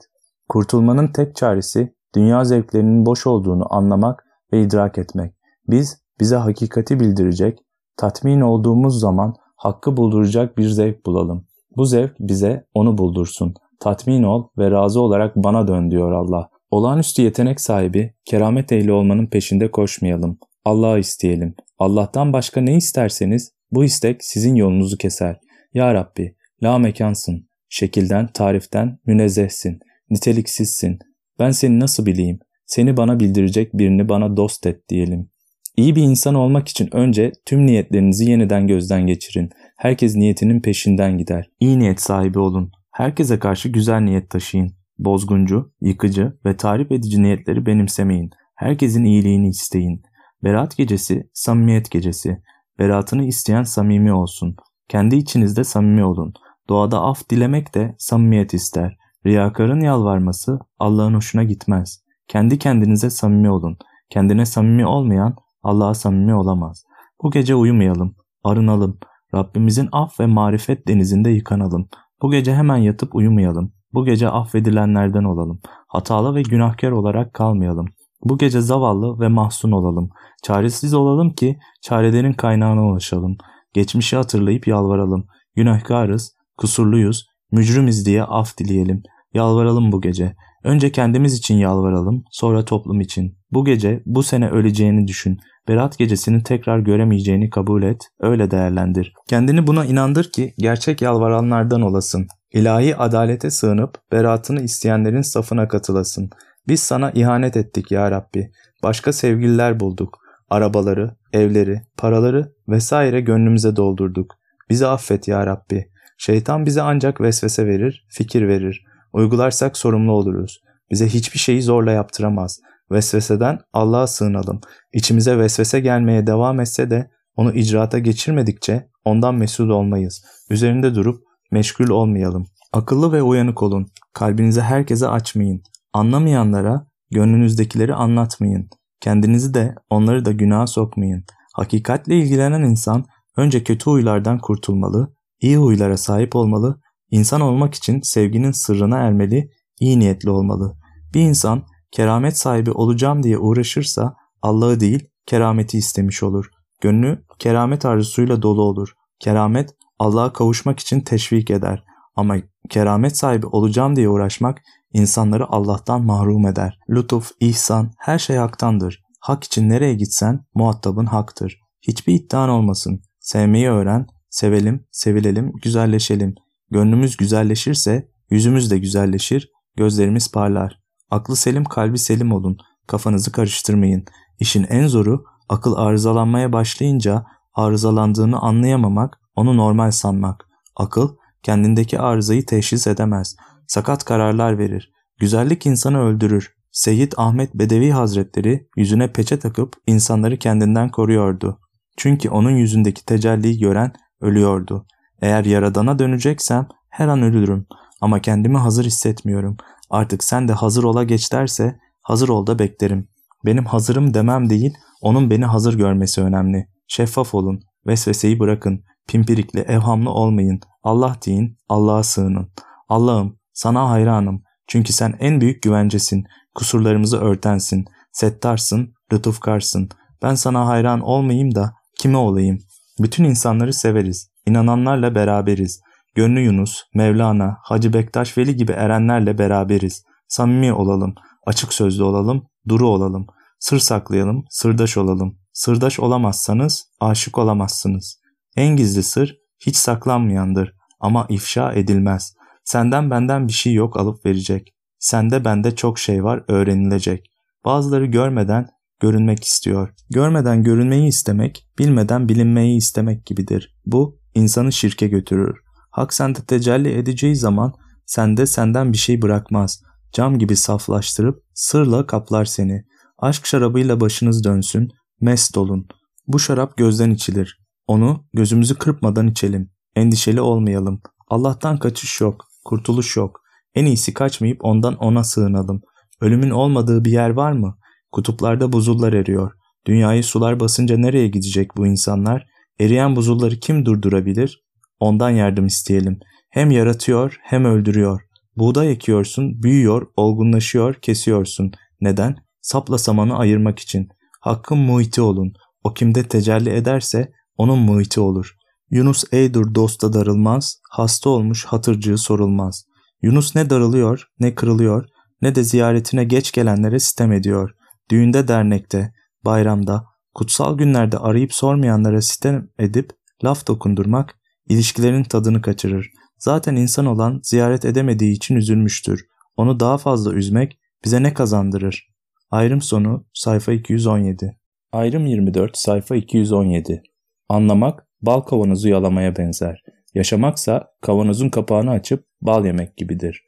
[0.48, 5.35] Kurtulmanın tek çaresi dünya zevklerinin boş olduğunu anlamak ve idrak etmek.
[5.68, 7.58] Biz bize hakikati bildirecek,
[7.96, 11.46] tatmin olduğumuz zaman hakkı bulduracak bir zevk bulalım.
[11.76, 13.54] Bu zevk bize onu buldursun.
[13.80, 16.48] Tatmin ol ve razı olarak bana dön diyor Allah.
[16.70, 20.38] Olağanüstü yetenek sahibi, keramet ehli olmanın peşinde koşmayalım.
[20.64, 21.54] Allah'ı isteyelim.
[21.78, 25.40] Allah'tan başka ne isterseniz bu istek sizin yolunuzu keser.
[25.74, 27.48] Ya Rabbi, la mekansın.
[27.68, 29.78] Şekilden, tariften münezzehsin.
[30.11, 30.98] Niteliksizsin.
[31.38, 32.38] Ben seni nasıl bileyim?
[32.66, 35.30] Seni bana bildirecek birini bana dost et diyelim.
[35.76, 39.50] İyi bir insan olmak için önce tüm niyetlerinizi yeniden gözden geçirin.
[39.78, 41.50] Herkes niyetinin peşinden gider.
[41.61, 42.70] İyi niyet sahibi olun.
[42.90, 44.72] Herkese karşı güzel niyet taşıyın.
[44.98, 48.30] Bozguncu, yıkıcı ve tarif edici niyetleri benimsemeyin.
[48.56, 50.02] Herkesin iyiliğini isteyin.
[50.44, 52.38] Berat gecesi, samimiyet gecesi.
[52.78, 54.56] Beratını isteyen samimi olsun.
[54.88, 56.32] Kendi içinizde samimi olun.
[56.68, 58.96] Doğada af dilemek de samimiyet ister.
[59.26, 62.02] Riyakarın yalvarması Allah'ın hoşuna gitmez.
[62.28, 63.76] Kendi kendinize samimi olun.
[64.11, 66.85] Kendine samimi olmayan Allah'a samimi olamaz.
[67.22, 68.98] Bu gece uyumayalım, arınalım.
[69.35, 71.88] Rabbimizin af ve marifet denizinde yıkanalım.
[72.22, 73.72] Bu gece hemen yatıp uyumayalım.
[73.94, 75.61] Bu gece affedilenlerden olalım.
[75.88, 77.87] Hatalı ve günahkar olarak kalmayalım.
[78.24, 80.11] Bu gece zavallı ve mahzun olalım.
[80.42, 83.37] Çaresiz olalım ki çarelerin kaynağına ulaşalım.
[83.74, 85.26] Geçmişi hatırlayıp yalvaralım.
[85.56, 89.02] Günahkarız, kusurluyuz, mücrimiz diye af dileyelim.
[89.35, 90.35] Yalvaralım bu gece.
[90.64, 93.38] Önce kendimiz için yalvaralım, sonra toplum için.
[93.52, 95.38] Bu gece, bu sene öleceğini düşün.
[95.68, 99.12] Berat gecesini tekrar göremeyeceğini kabul et, öyle değerlendir.
[99.28, 102.26] Kendini buna inandır ki gerçek yalvaranlardan olasın.
[102.52, 106.30] İlahi adalete sığınıp beratını isteyenlerin safına katılasın.
[106.68, 108.51] Biz sana ihanet ettik ya Rabbi.
[108.83, 110.18] Başka sevgililer bulduk.
[110.51, 114.35] Arabaları, evleri, paraları vesaire gönlümüze doldurduk.
[114.70, 115.92] Bizi affet ya Rabbi.
[116.18, 118.85] Şeytan bize ancak vesvese verir, fikir verir.
[119.12, 120.61] Uygularsak sorumlu oluruz.
[120.90, 122.61] Bize hiçbir şeyi zorla yaptıramaz.
[122.90, 124.61] Vesveseden Allah'a sığınalım.
[124.92, 130.25] İçimize vesvese gelmeye devam etse de onu icraata geçirmedikçe ondan mesul olmayız.
[130.51, 132.46] Üzerinde durup meşgul olmayalım.
[132.72, 133.87] Akıllı ve uyanık olun.
[134.12, 135.62] Kalbinizi herkese açmayın.
[135.92, 138.68] Anlamayanlara gönlünüzdekileri anlatmayın.
[139.00, 141.24] Kendinizi de onları da günaha sokmayın.
[141.55, 143.05] Hakikatle ilgilenen insan
[143.37, 149.50] önce kötü huylardan kurtulmalı, iyi huylara sahip olmalı, insan olmak için sevginin sırrına ermeli,
[149.81, 150.76] iyi niyetli olmalı.
[151.14, 156.50] Bir insan keramet sahibi olacağım diye uğraşırsa Allah'ı değil kerameti istemiş olur.
[156.81, 158.94] Gönlü keramet arzusuyla dolu olur.
[159.20, 161.85] Keramet Allah'a kavuşmak için teşvik eder.
[162.16, 162.37] Ama
[162.70, 166.78] keramet sahibi olacağım diye uğraşmak insanları Allah'tan mahrum eder.
[166.90, 169.02] Lütuf, ihsan, her şey haktandır.
[169.20, 171.61] Hak için nereye gitsen muhatabın haktır.
[171.81, 173.02] Hiçbir iddian olmasın.
[173.20, 176.35] Sevmeyi öğren, sevelim, sevilelim, güzelleşelim.
[176.70, 180.78] Gönlümüz güzelleşirse yüzümüz de güzelleşir, gözlerimiz parlar.
[181.11, 182.57] Aklı selim, kalbi selim olun.
[182.87, 184.05] Kafanızı karıştırmayın.
[184.40, 190.44] İşin en zoru akıl arızalanmaya başlayınca arızalandığını anlayamamak, onu normal sanmak.
[190.76, 193.37] Akıl kendindeki arızayı teşhis edemez.
[193.66, 194.92] Sakat kararlar verir.
[195.18, 196.55] Güzellik insanı öldürür.
[196.72, 201.59] Seyyid Ahmet Bedevi Hazretleri yüzüne peçe takıp insanları kendinden koruyordu.
[201.96, 204.87] Çünkü onun yüzündeki tecelliyi gören ölüyordu.
[205.22, 207.66] Eğer yaradana döneceksem her an ölürüm
[208.01, 209.57] ama kendimi hazır hissetmiyorum.
[209.90, 213.09] Artık sen de hazır ola geç derse hazır ol da beklerim.
[213.44, 216.68] Benim hazırım demem değil, onun beni hazır görmesi önemli.
[216.88, 220.61] Şeffaf olun, vesveseyi bırakın, pimpirikli, evhamlı olmayın.
[220.83, 222.48] Allah deyin, Allah'a sığının.
[222.88, 224.42] Allah'ım, sana hayranım.
[224.66, 229.88] Çünkü sen en büyük güvencesin, kusurlarımızı örtensin, settarsın, lütufkarsın.
[230.22, 232.58] Ben sana hayran olmayayım da kime olayım?
[232.98, 235.80] Bütün insanları severiz, inananlarla beraberiz.
[236.14, 240.02] Gönlü Yunus, Mevlana, Hacı Bektaş Veli gibi erenlerle beraberiz.
[240.28, 241.14] Samimi olalım,
[241.46, 243.26] açık sözlü olalım, duru olalım.
[243.58, 245.38] Sır saklayalım, sırdaş olalım.
[245.52, 248.20] Sırdaş olamazsanız aşık olamazsınız.
[248.56, 249.36] En gizli sır
[249.66, 252.34] hiç saklanmayandır ama ifşa edilmez.
[252.64, 254.75] Senden benden bir şey yok alıp verecek.
[254.98, 257.31] Sende bende çok şey var öğrenilecek.
[257.64, 258.66] Bazıları görmeden
[259.01, 259.94] görünmek istiyor.
[260.11, 263.75] Görmeden görünmeyi istemek, bilmeden bilinmeyi istemek gibidir.
[263.87, 265.59] Bu insanı şirke götürür.
[265.90, 267.72] Hak sende tecelli edeceği zaman
[268.07, 269.83] sende senden bir şey bırakmaz.
[270.12, 272.85] Cam gibi saflaştırıp sırla kaplar seni.
[273.18, 274.88] Aşk şarabıyla başınız dönsün,
[275.20, 275.87] mest olun.
[276.27, 277.59] Bu şarap gözden içilir.
[277.87, 279.70] Onu gözümüzü kırpmadan içelim.
[279.96, 281.03] Endişeli olmayalım.
[281.29, 283.40] Allah'tan kaçış yok, kurtuluş yok.
[283.75, 285.83] En iyisi kaçmayıp ondan ona sığınalım.
[286.20, 287.79] Ölümün olmadığı bir yer var mı?
[288.12, 289.53] Kutuplarda buzullar eriyor.
[289.87, 292.46] Dünyayı sular basınca nereye gidecek bu insanlar?
[292.81, 294.62] Eriyen buzulları kim durdurabilir?
[295.01, 296.18] Ondan yardım isteyelim.
[296.51, 298.20] Hem yaratıyor hem öldürüyor.
[298.57, 301.72] Buğday ekiyorsun, büyüyor, olgunlaşıyor, kesiyorsun.
[302.01, 302.37] Neden?
[302.61, 304.09] Sapla samanı ayırmak için.
[304.40, 305.53] Hakkın muhiti olun.
[305.85, 308.57] O kimde tecelli ederse onun muhiti olur.
[308.92, 312.85] Yunus eydur dosta darılmaz, hasta olmuş hatırcığı sorulmaz.
[313.22, 315.09] Yunus ne darılıyor, ne kırılıyor,
[315.42, 317.70] ne de ziyaretine geç gelenlere sitem ediyor.
[318.11, 319.12] Düğünde dernekte,
[319.44, 323.11] bayramda, kutsal günlerde arayıp sormayanlara sitem edip
[323.44, 326.11] laf dokundurmak, ilişkilerin tadını kaçırır.
[326.38, 329.26] Zaten insan olan ziyaret edemediği için üzülmüştür.
[329.57, 332.09] Onu daha fazla üzmek bize ne kazandırır?
[332.50, 334.59] Ayrım sonu sayfa 217
[334.92, 337.02] Ayrım 24 sayfa 217
[337.48, 339.82] Anlamak bal kavanozu yalamaya benzer.
[340.14, 343.42] Yaşamaksa kavanozun kapağını açıp bal yemek gibidir.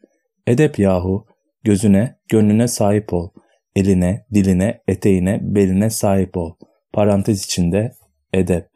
[0.46, 1.26] Edep yahu,
[1.64, 3.28] gözüne, gönlüne sahip ol.
[3.76, 6.52] Eline, diline, eteğine, beline sahip ol.
[6.92, 7.92] Parantez içinde
[8.32, 8.68] edep.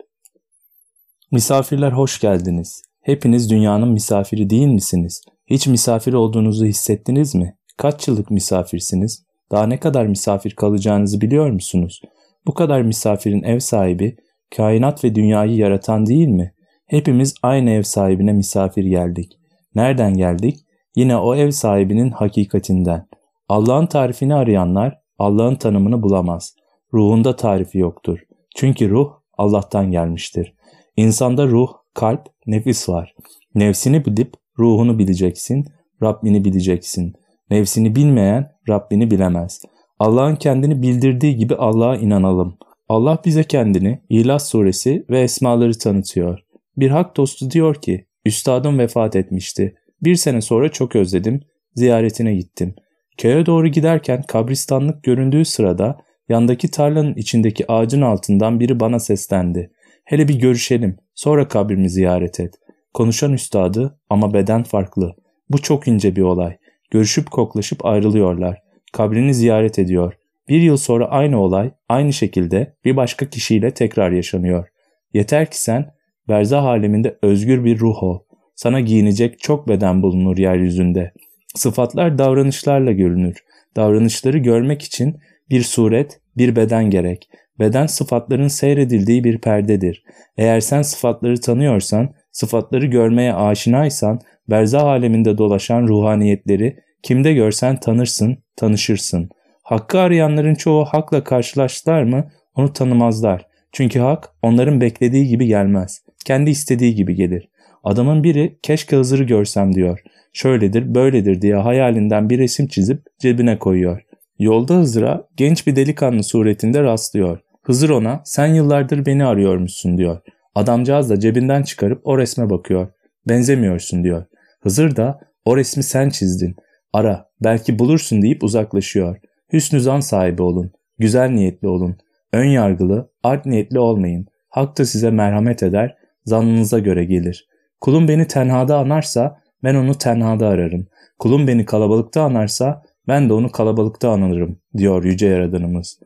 [1.33, 2.83] Misafirler hoş geldiniz.
[3.03, 5.23] Hepiniz dünyanın misafiri değil misiniz?
[5.47, 7.57] Hiç misafir olduğunuzu hissettiniz mi?
[7.77, 9.25] Kaç yıllık misafirsiniz?
[9.51, 12.03] Daha ne kadar misafir kalacağınızı biliyor musunuz?
[12.47, 14.17] Bu kadar misafirin ev sahibi,
[14.57, 16.53] kainat ve dünyayı yaratan değil mi?
[16.87, 19.33] Hepimiz aynı ev sahibine misafir geldik.
[19.75, 20.57] Nereden geldik?
[20.97, 23.09] Yine o ev sahibinin hakikatinden.
[23.49, 26.55] Allah'ın tarifini arayanlar Allah'ın tanımını bulamaz.
[26.95, 28.19] Ruhunda tarifi yoktur.
[28.57, 30.55] Çünkü ruh Allah'tan gelmiştir.
[30.97, 33.15] İnsanda ruh, kalp, nefis var.
[33.55, 35.67] Nefsini bilip ruhunu bileceksin,
[36.03, 37.13] Rabbini bileceksin.
[37.51, 39.63] Nefsini bilmeyen Rabbini bilemez.
[39.99, 42.59] Allah'ın kendini bildirdiği gibi Allah'a inanalım.
[42.89, 46.39] Allah bize kendini İhlas suresi ve esmaları tanıtıyor.
[46.77, 49.75] Bir hak dostu diyor ki, Üstadım vefat etmişti.
[50.03, 51.41] Bir sene sonra çok özledim,
[51.75, 52.75] ziyaretine gittim.
[53.19, 55.99] Köye doğru giderken kabristanlık göründüğü sırada
[56.29, 59.71] yandaki tarlanın içindeki ağacın altından biri bana seslendi.
[60.05, 62.55] Hele bir görüşelim, sonra kabrimi ziyaret et.
[62.95, 65.17] Konuşan üstadı ama beden farklı.
[65.51, 66.57] Bu çok ince bir olay.
[66.91, 68.59] Görüşüp koklaşıp ayrılıyorlar.
[68.93, 70.18] Kabrini ziyaret ediyor.
[70.49, 74.69] Bir yıl sonra aynı olay aynı şekilde bir başka kişiyle tekrar yaşanıyor.
[75.15, 75.91] Yeter ki sen
[76.29, 78.19] berzah aleminde özgür bir ruh ol.
[78.55, 81.13] Sana giyinecek çok beden bulunur yeryüzünde.
[81.55, 83.45] Sıfatlar davranışlarla görünür.
[83.77, 85.17] Davranışları görmek için
[85.51, 87.29] bir suret, bir beden gerek.
[87.59, 90.03] Beden sıfatların seyredildiği bir perdedir.
[90.37, 99.29] Eğer sen sıfatları tanıyorsan, sıfatları görmeye aşinaysan, berzah aleminde dolaşan ruhaniyetleri kimde görsen tanırsın, tanışırsın.
[99.69, 103.47] Hakkı arayanların çoğu hakla karşılaştılar mı onu tanımazlar.
[103.73, 106.03] Çünkü hak onların beklediği gibi gelmez.
[106.25, 107.49] Kendi istediği gibi gelir.
[107.85, 110.01] Adamın biri keşke Hızır'ı görsem diyor.
[110.33, 114.03] Şöyledir böyledir diye hayalinden bir resim çizip cebine koyuyor.
[114.39, 117.39] Yolda Hızır'a genç bir delikanlı suretinde rastlıyor.
[117.63, 120.21] Hızır ona sen yıllardır beni arıyormuşsun diyor.
[120.55, 122.89] Adamcağız da cebinden çıkarıp o resme bakıyor.
[123.29, 124.25] Benzemiyorsun diyor.
[124.61, 126.57] Hızır da o resmi sen çizdin.
[126.93, 129.17] Ara belki bulursun deyip uzaklaşıyor.
[129.53, 130.73] Hüsnü zan sahibi olun.
[130.99, 131.97] Güzel niyetli olun.
[132.33, 134.27] Ön yargılı, art niyetli olmayın.
[134.49, 137.49] Hak da size merhamet eder, zannınıza göre gelir.
[137.81, 140.87] Kulum beni tenhada anarsa ben onu tenhada ararım.
[141.19, 145.99] Kulum beni kalabalıkta anarsa ben de onu kalabalıkta anılırım diyor Yüce Yaradanımız.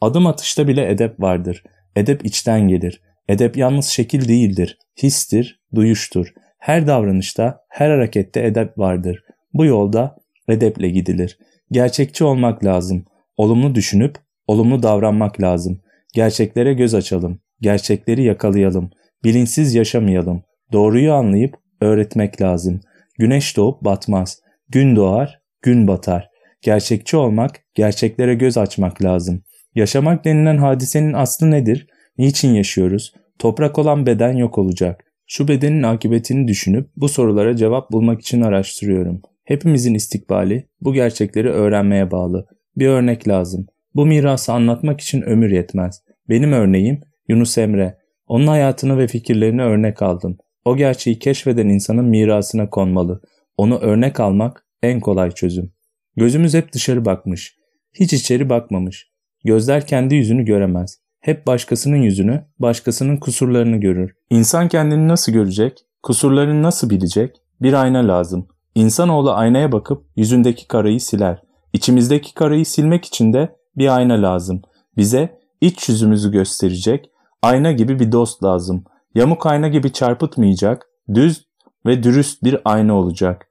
[0.00, 1.62] Adım atışta bile edep vardır.
[1.96, 3.02] Edep içten gelir.
[3.28, 4.78] Edep yalnız şekil değildir.
[5.02, 6.32] Histir, duyuştur.
[6.58, 9.24] Her davranışta, her harekette edep vardır.
[9.54, 10.16] Bu yolda
[10.48, 11.38] edeple gidilir.
[11.70, 13.04] Gerçekçi olmak lazım.
[13.36, 15.80] Olumlu düşünüp olumlu davranmak lazım.
[16.14, 17.40] Gerçeklere göz açalım.
[17.60, 18.90] Gerçekleri yakalayalım.
[19.24, 20.42] Bilinçsiz yaşamayalım.
[20.72, 22.80] Doğruyu anlayıp öğretmek lazım.
[23.18, 24.40] Güneş doğup batmaz.
[24.68, 26.28] Gün doğar, gün batar.
[26.62, 29.42] Gerçekçi olmak, gerçeklere göz açmak lazım.
[29.74, 31.86] Yaşamak denilen hadisenin aslı nedir?
[32.18, 33.12] Niçin yaşıyoruz?
[33.38, 35.04] Toprak olan beden yok olacak.
[35.26, 39.22] Şu bedenin akıbetini düşünüp bu sorulara cevap bulmak için araştırıyorum.
[39.46, 42.46] Hepimizin istikbali bu gerçekleri öğrenmeye bağlı.
[42.76, 43.66] Bir örnek lazım.
[43.94, 46.02] Bu mirası anlatmak için ömür yetmez.
[46.28, 47.98] Benim örneğim Yunus Emre.
[48.26, 50.38] Onun hayatını ve fikirlerini örnek aldım.
[50.64, 53.20] O gerçeği keşfeden insanın mirasına konmalı.
[53.56, 55.72] Onu örnek almak en kolay çözüm.
[56.16, 57.56] Gözümüz hep dışarı bakmış.
[57.92, 59.10] Hiç içeri bakmamış.
[59.44, 60.98] Gözler kendi yüzünü göremez.
[61.20, 64.14] Hep başkasının yüzünü, başkasının kusurlarını görür.
[64.30, 65.78] İnsan kendini nasıl görecek?
[66.02, 67.36] Kusurlarını nasıl bilecek?
[67.60, 68.48] Bir ayna lazım.
[68.76, 71.42] İnsanoğlu aynaya bakıp yüzündeki karayı siler.
[71.72, 74.62] İçimizdeki karayı silmek için de bir ayna lazım.
[74.96, 77.10] Bize iç yüzümüzü gösterecek,
[77.42, 78.84] ayna gibi bir dost lazım.
[79.14, 81.46] Yamuk ayna gibi çarpıtmayacak, düz
[81.86, 83.46] ve dürüst bir ayna olacak.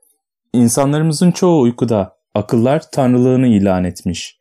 [0.53, 4.39] İnsanlarımızın çoğu uykuda, akıllar tanrılığını ilan etmiş.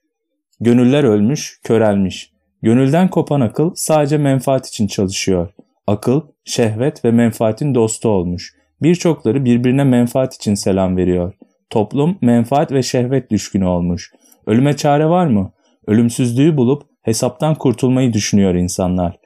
[0.60, 2.32] Gönüller ölmüş, körelmiş.
[2.62, 5.50] Gönülden kopan akıl sadece menfaat için çalışıyor.
[5.86, 8.63] Akıl, şehvet ve menfaatin dostu olmuş.
[8.84, 11.32] Birçokları birbirine menfaat için selam veriyor.
[11.70, 14.12] Toplum menfaat ve şehvet düşkünü olmuş.
[14.46, 15.52] Ölüme çare var mı?
[15.86, 19.16] Ölümsüzlüğü bulup hesaptan kurtulmayı düşünüyor insanlar.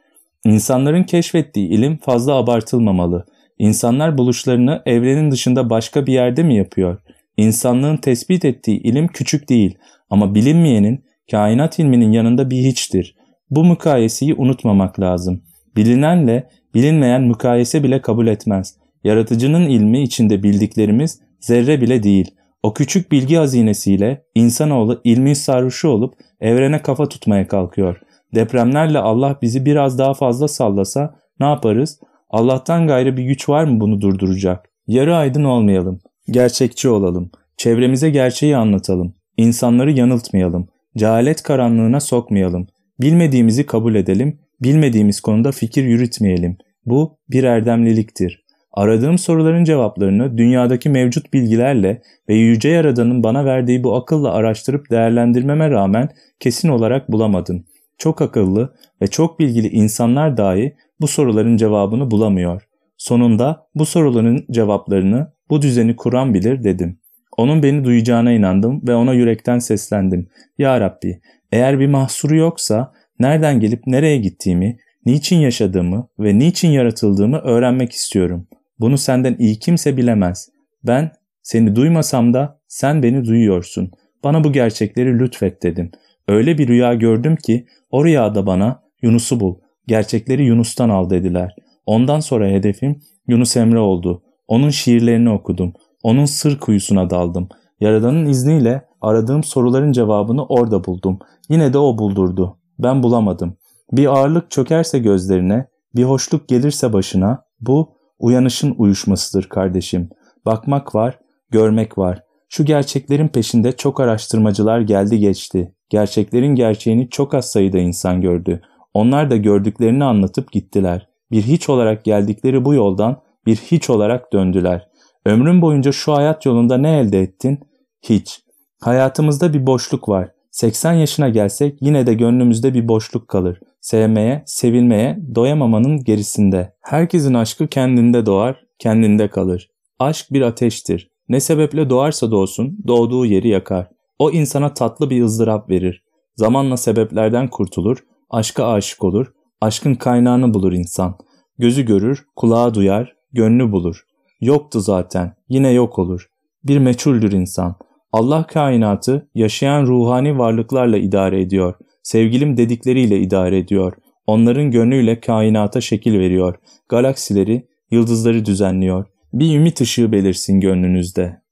[0.44, 3.26] İnsanların keşfettiği ilim fazla abartılmamalı.
[3.58, 6.98] İnsanlar buluşlarını evrenin dışında başka bir yerde mi yapıyor?
[7.36, 9.78] İnsanlığın tespit ettiği ilim küçük değil
[10.10, 13.16] ama bilinmeyenin kainat ilminin yanında bir hiçtir.
[13.50, 15.42] Bu mukayeseyi unutmamak lazım.
[15.76, 18.77] Bilinenle bilinmeyen mukayese bile kabul etmez.
[19.04, 22.34] Yaratıcının ilmi içinde bildiklerimiz zerre bile değil.
[22.62, 28.00] O küçük bilgi hazinesiyle insanoğlu ilmin sarhoşu olup evrene kafa tutmaya kalkıyor.
[28.34, 32.00] Depremlerle Allah bizi biraz daha fazla sallasa ne yaparız?
[32.30, 34.68] Allah'tan gayrı bir güç var mı bunu durduracak?
[34.86, 36.00] Yarı aydın olmayalım.
[36.30, 37.30] Gerçekçi olalım.
[37.56, 39.14] Çevremize gerçeği anlatalım.
[39.36, 40.68] İnsanları yanıltmayalım.
[40.96, 42.66] Cehalet karanlığına sokmayalım.
[43.00, 44.38] Bilmediğimizi kabul edelim.
[44.62, 46.56] Bilmediğimiz konuda fikir yürütmeyelim.
[46.86, 48.47] Bu bir erdemliliktir.
[48.78, 55.70] Aradığım soruların cevaplarını dünyadaki mevcut bilgilerle ve Yüce Yaradan'ın bana verdiği bu akılla araştırıp değerlendirmeme
[55.70, 56.08] rağmen
[56.40, 57.64] kesin olarak bulamadım.
[57.98, 62.68] Çok akıllı ve çok bilgili insanlar dahi bu soruların cevabını bulamıyor.
[62.96, 66.98] Sonunda bu soruların cevaplarını bu düzeni kuran bilir dedim.
[67.36, 70.28] Onun beni duyacağına inandım ve ona yürekten seslendim.
[70.58, 71.20] Ya Rabbi
[71.52, 78.46] eğer bir mahsuru yoksa nereden gelip nereye gittiğimi, niçin yaşadığımı ve niçin yaratıldığımı öğrenmek istiyorum.
[78.80, 80.48] Bunu senden iyi kimse bilemez.
[80.84, 81.12] Ben
[81.42, 83.90] seni duymasam da sen beni duyuyorsun.
[84.24, 85.90] Bana bu gerçekleri lütfet dedim.
[86.28, 89.54] Öyle bir rüya gördüm ki o rüyada bana Yunus'u bul,
[89.86, 91.54] gerçekleri Yunus'tan al dediler.
[91.86, 94.22] Ondan sonra hedefim Yunus Emre oldu.
[94.48, 95.72] Onun şiirlerini okudum.
[96.02, 97.48] Onun sır kuyusuna daldım.
[97.80, 101.18] Yaradan'ın izniyle aradığım soruların cevabını orada buldum.
[101.48, 102.58] Yine de o buldurdu.
[102.78, 103.56] Ben bulamadım.
[103.92, 105.66] Bir ağırlık çökerse gözlerine,
[105.96, 110.08] bir hoşluk gelirse başına, bu uyanışın uyuşmasıdır kardeşim.
[110.46, 111.18] Bakmak var,
[111.50, 112.22] görmek var.
[112.48, 115.74] Şu gerçeklerin peşinde çok araştırmacılar geldi geçti.
[115.90, 118.60] Gerçeklerin gerçeğini çok az sayıda insan gördü.
[118.94, 121.08] Onlar da gördüklerini anlatıp gittiler.
[121.30, 124.88] Bir hiç olarak geldikleri bu yoldan bir hiç olarak döndüler.
[125.26, 127.60] Ömrün boyunca şu hayat yolunda ne elde ettin?
[128.02, 128.42] Hiç.
[128.80, 130.30] Hayatımızda bir boşluk var.
[130.50, 133.60] 80 yaşına gelsek yine de gönlümüzde bir boşluk kalır.
[133.88, 136.74] Sevmeye, sevilmeye, doyamamanın gerisinde.
[136.80, 139.70] Herkesin aşkı kendinde doğar, kendinde kalır.
[139.98, 141.10] Aşk bir ateştir.
[141.28, 143.88] Ne sebeple doğarsa doğsun, doğduğu yeri yakar.
[144.18, 146.04] O insana tatlı bir ızdırap verir.
[146.36, 147.98] Zamanla sebeplerden kurtulur,
[148.30, 151.16] aşka aşık olur, aşkın kaynağını bulur insan.
[151.58, 154.02] Gözü görür, kulağı duyar, gönlü bulur.
[154.40, 156.26] Yoktu zaten, yine yok olur.
[156.64, 157.76] Bir meçhuldür insan.
[158.12, 161.74] Allah kainatı yaşayan ruhani varlıklarla idare ediyor.
[162.08, 163.92] Sevgilim dedikleriyle idare ediyor.
[164.26, 166.54] Onların gönlüyle kainata şekil veriyor.
[166.88, 169.06] Galaksileri, yıldızları düzenliyor.
[169.32, 171.42] Bir ümit ışığı belirsin gönlünüzde.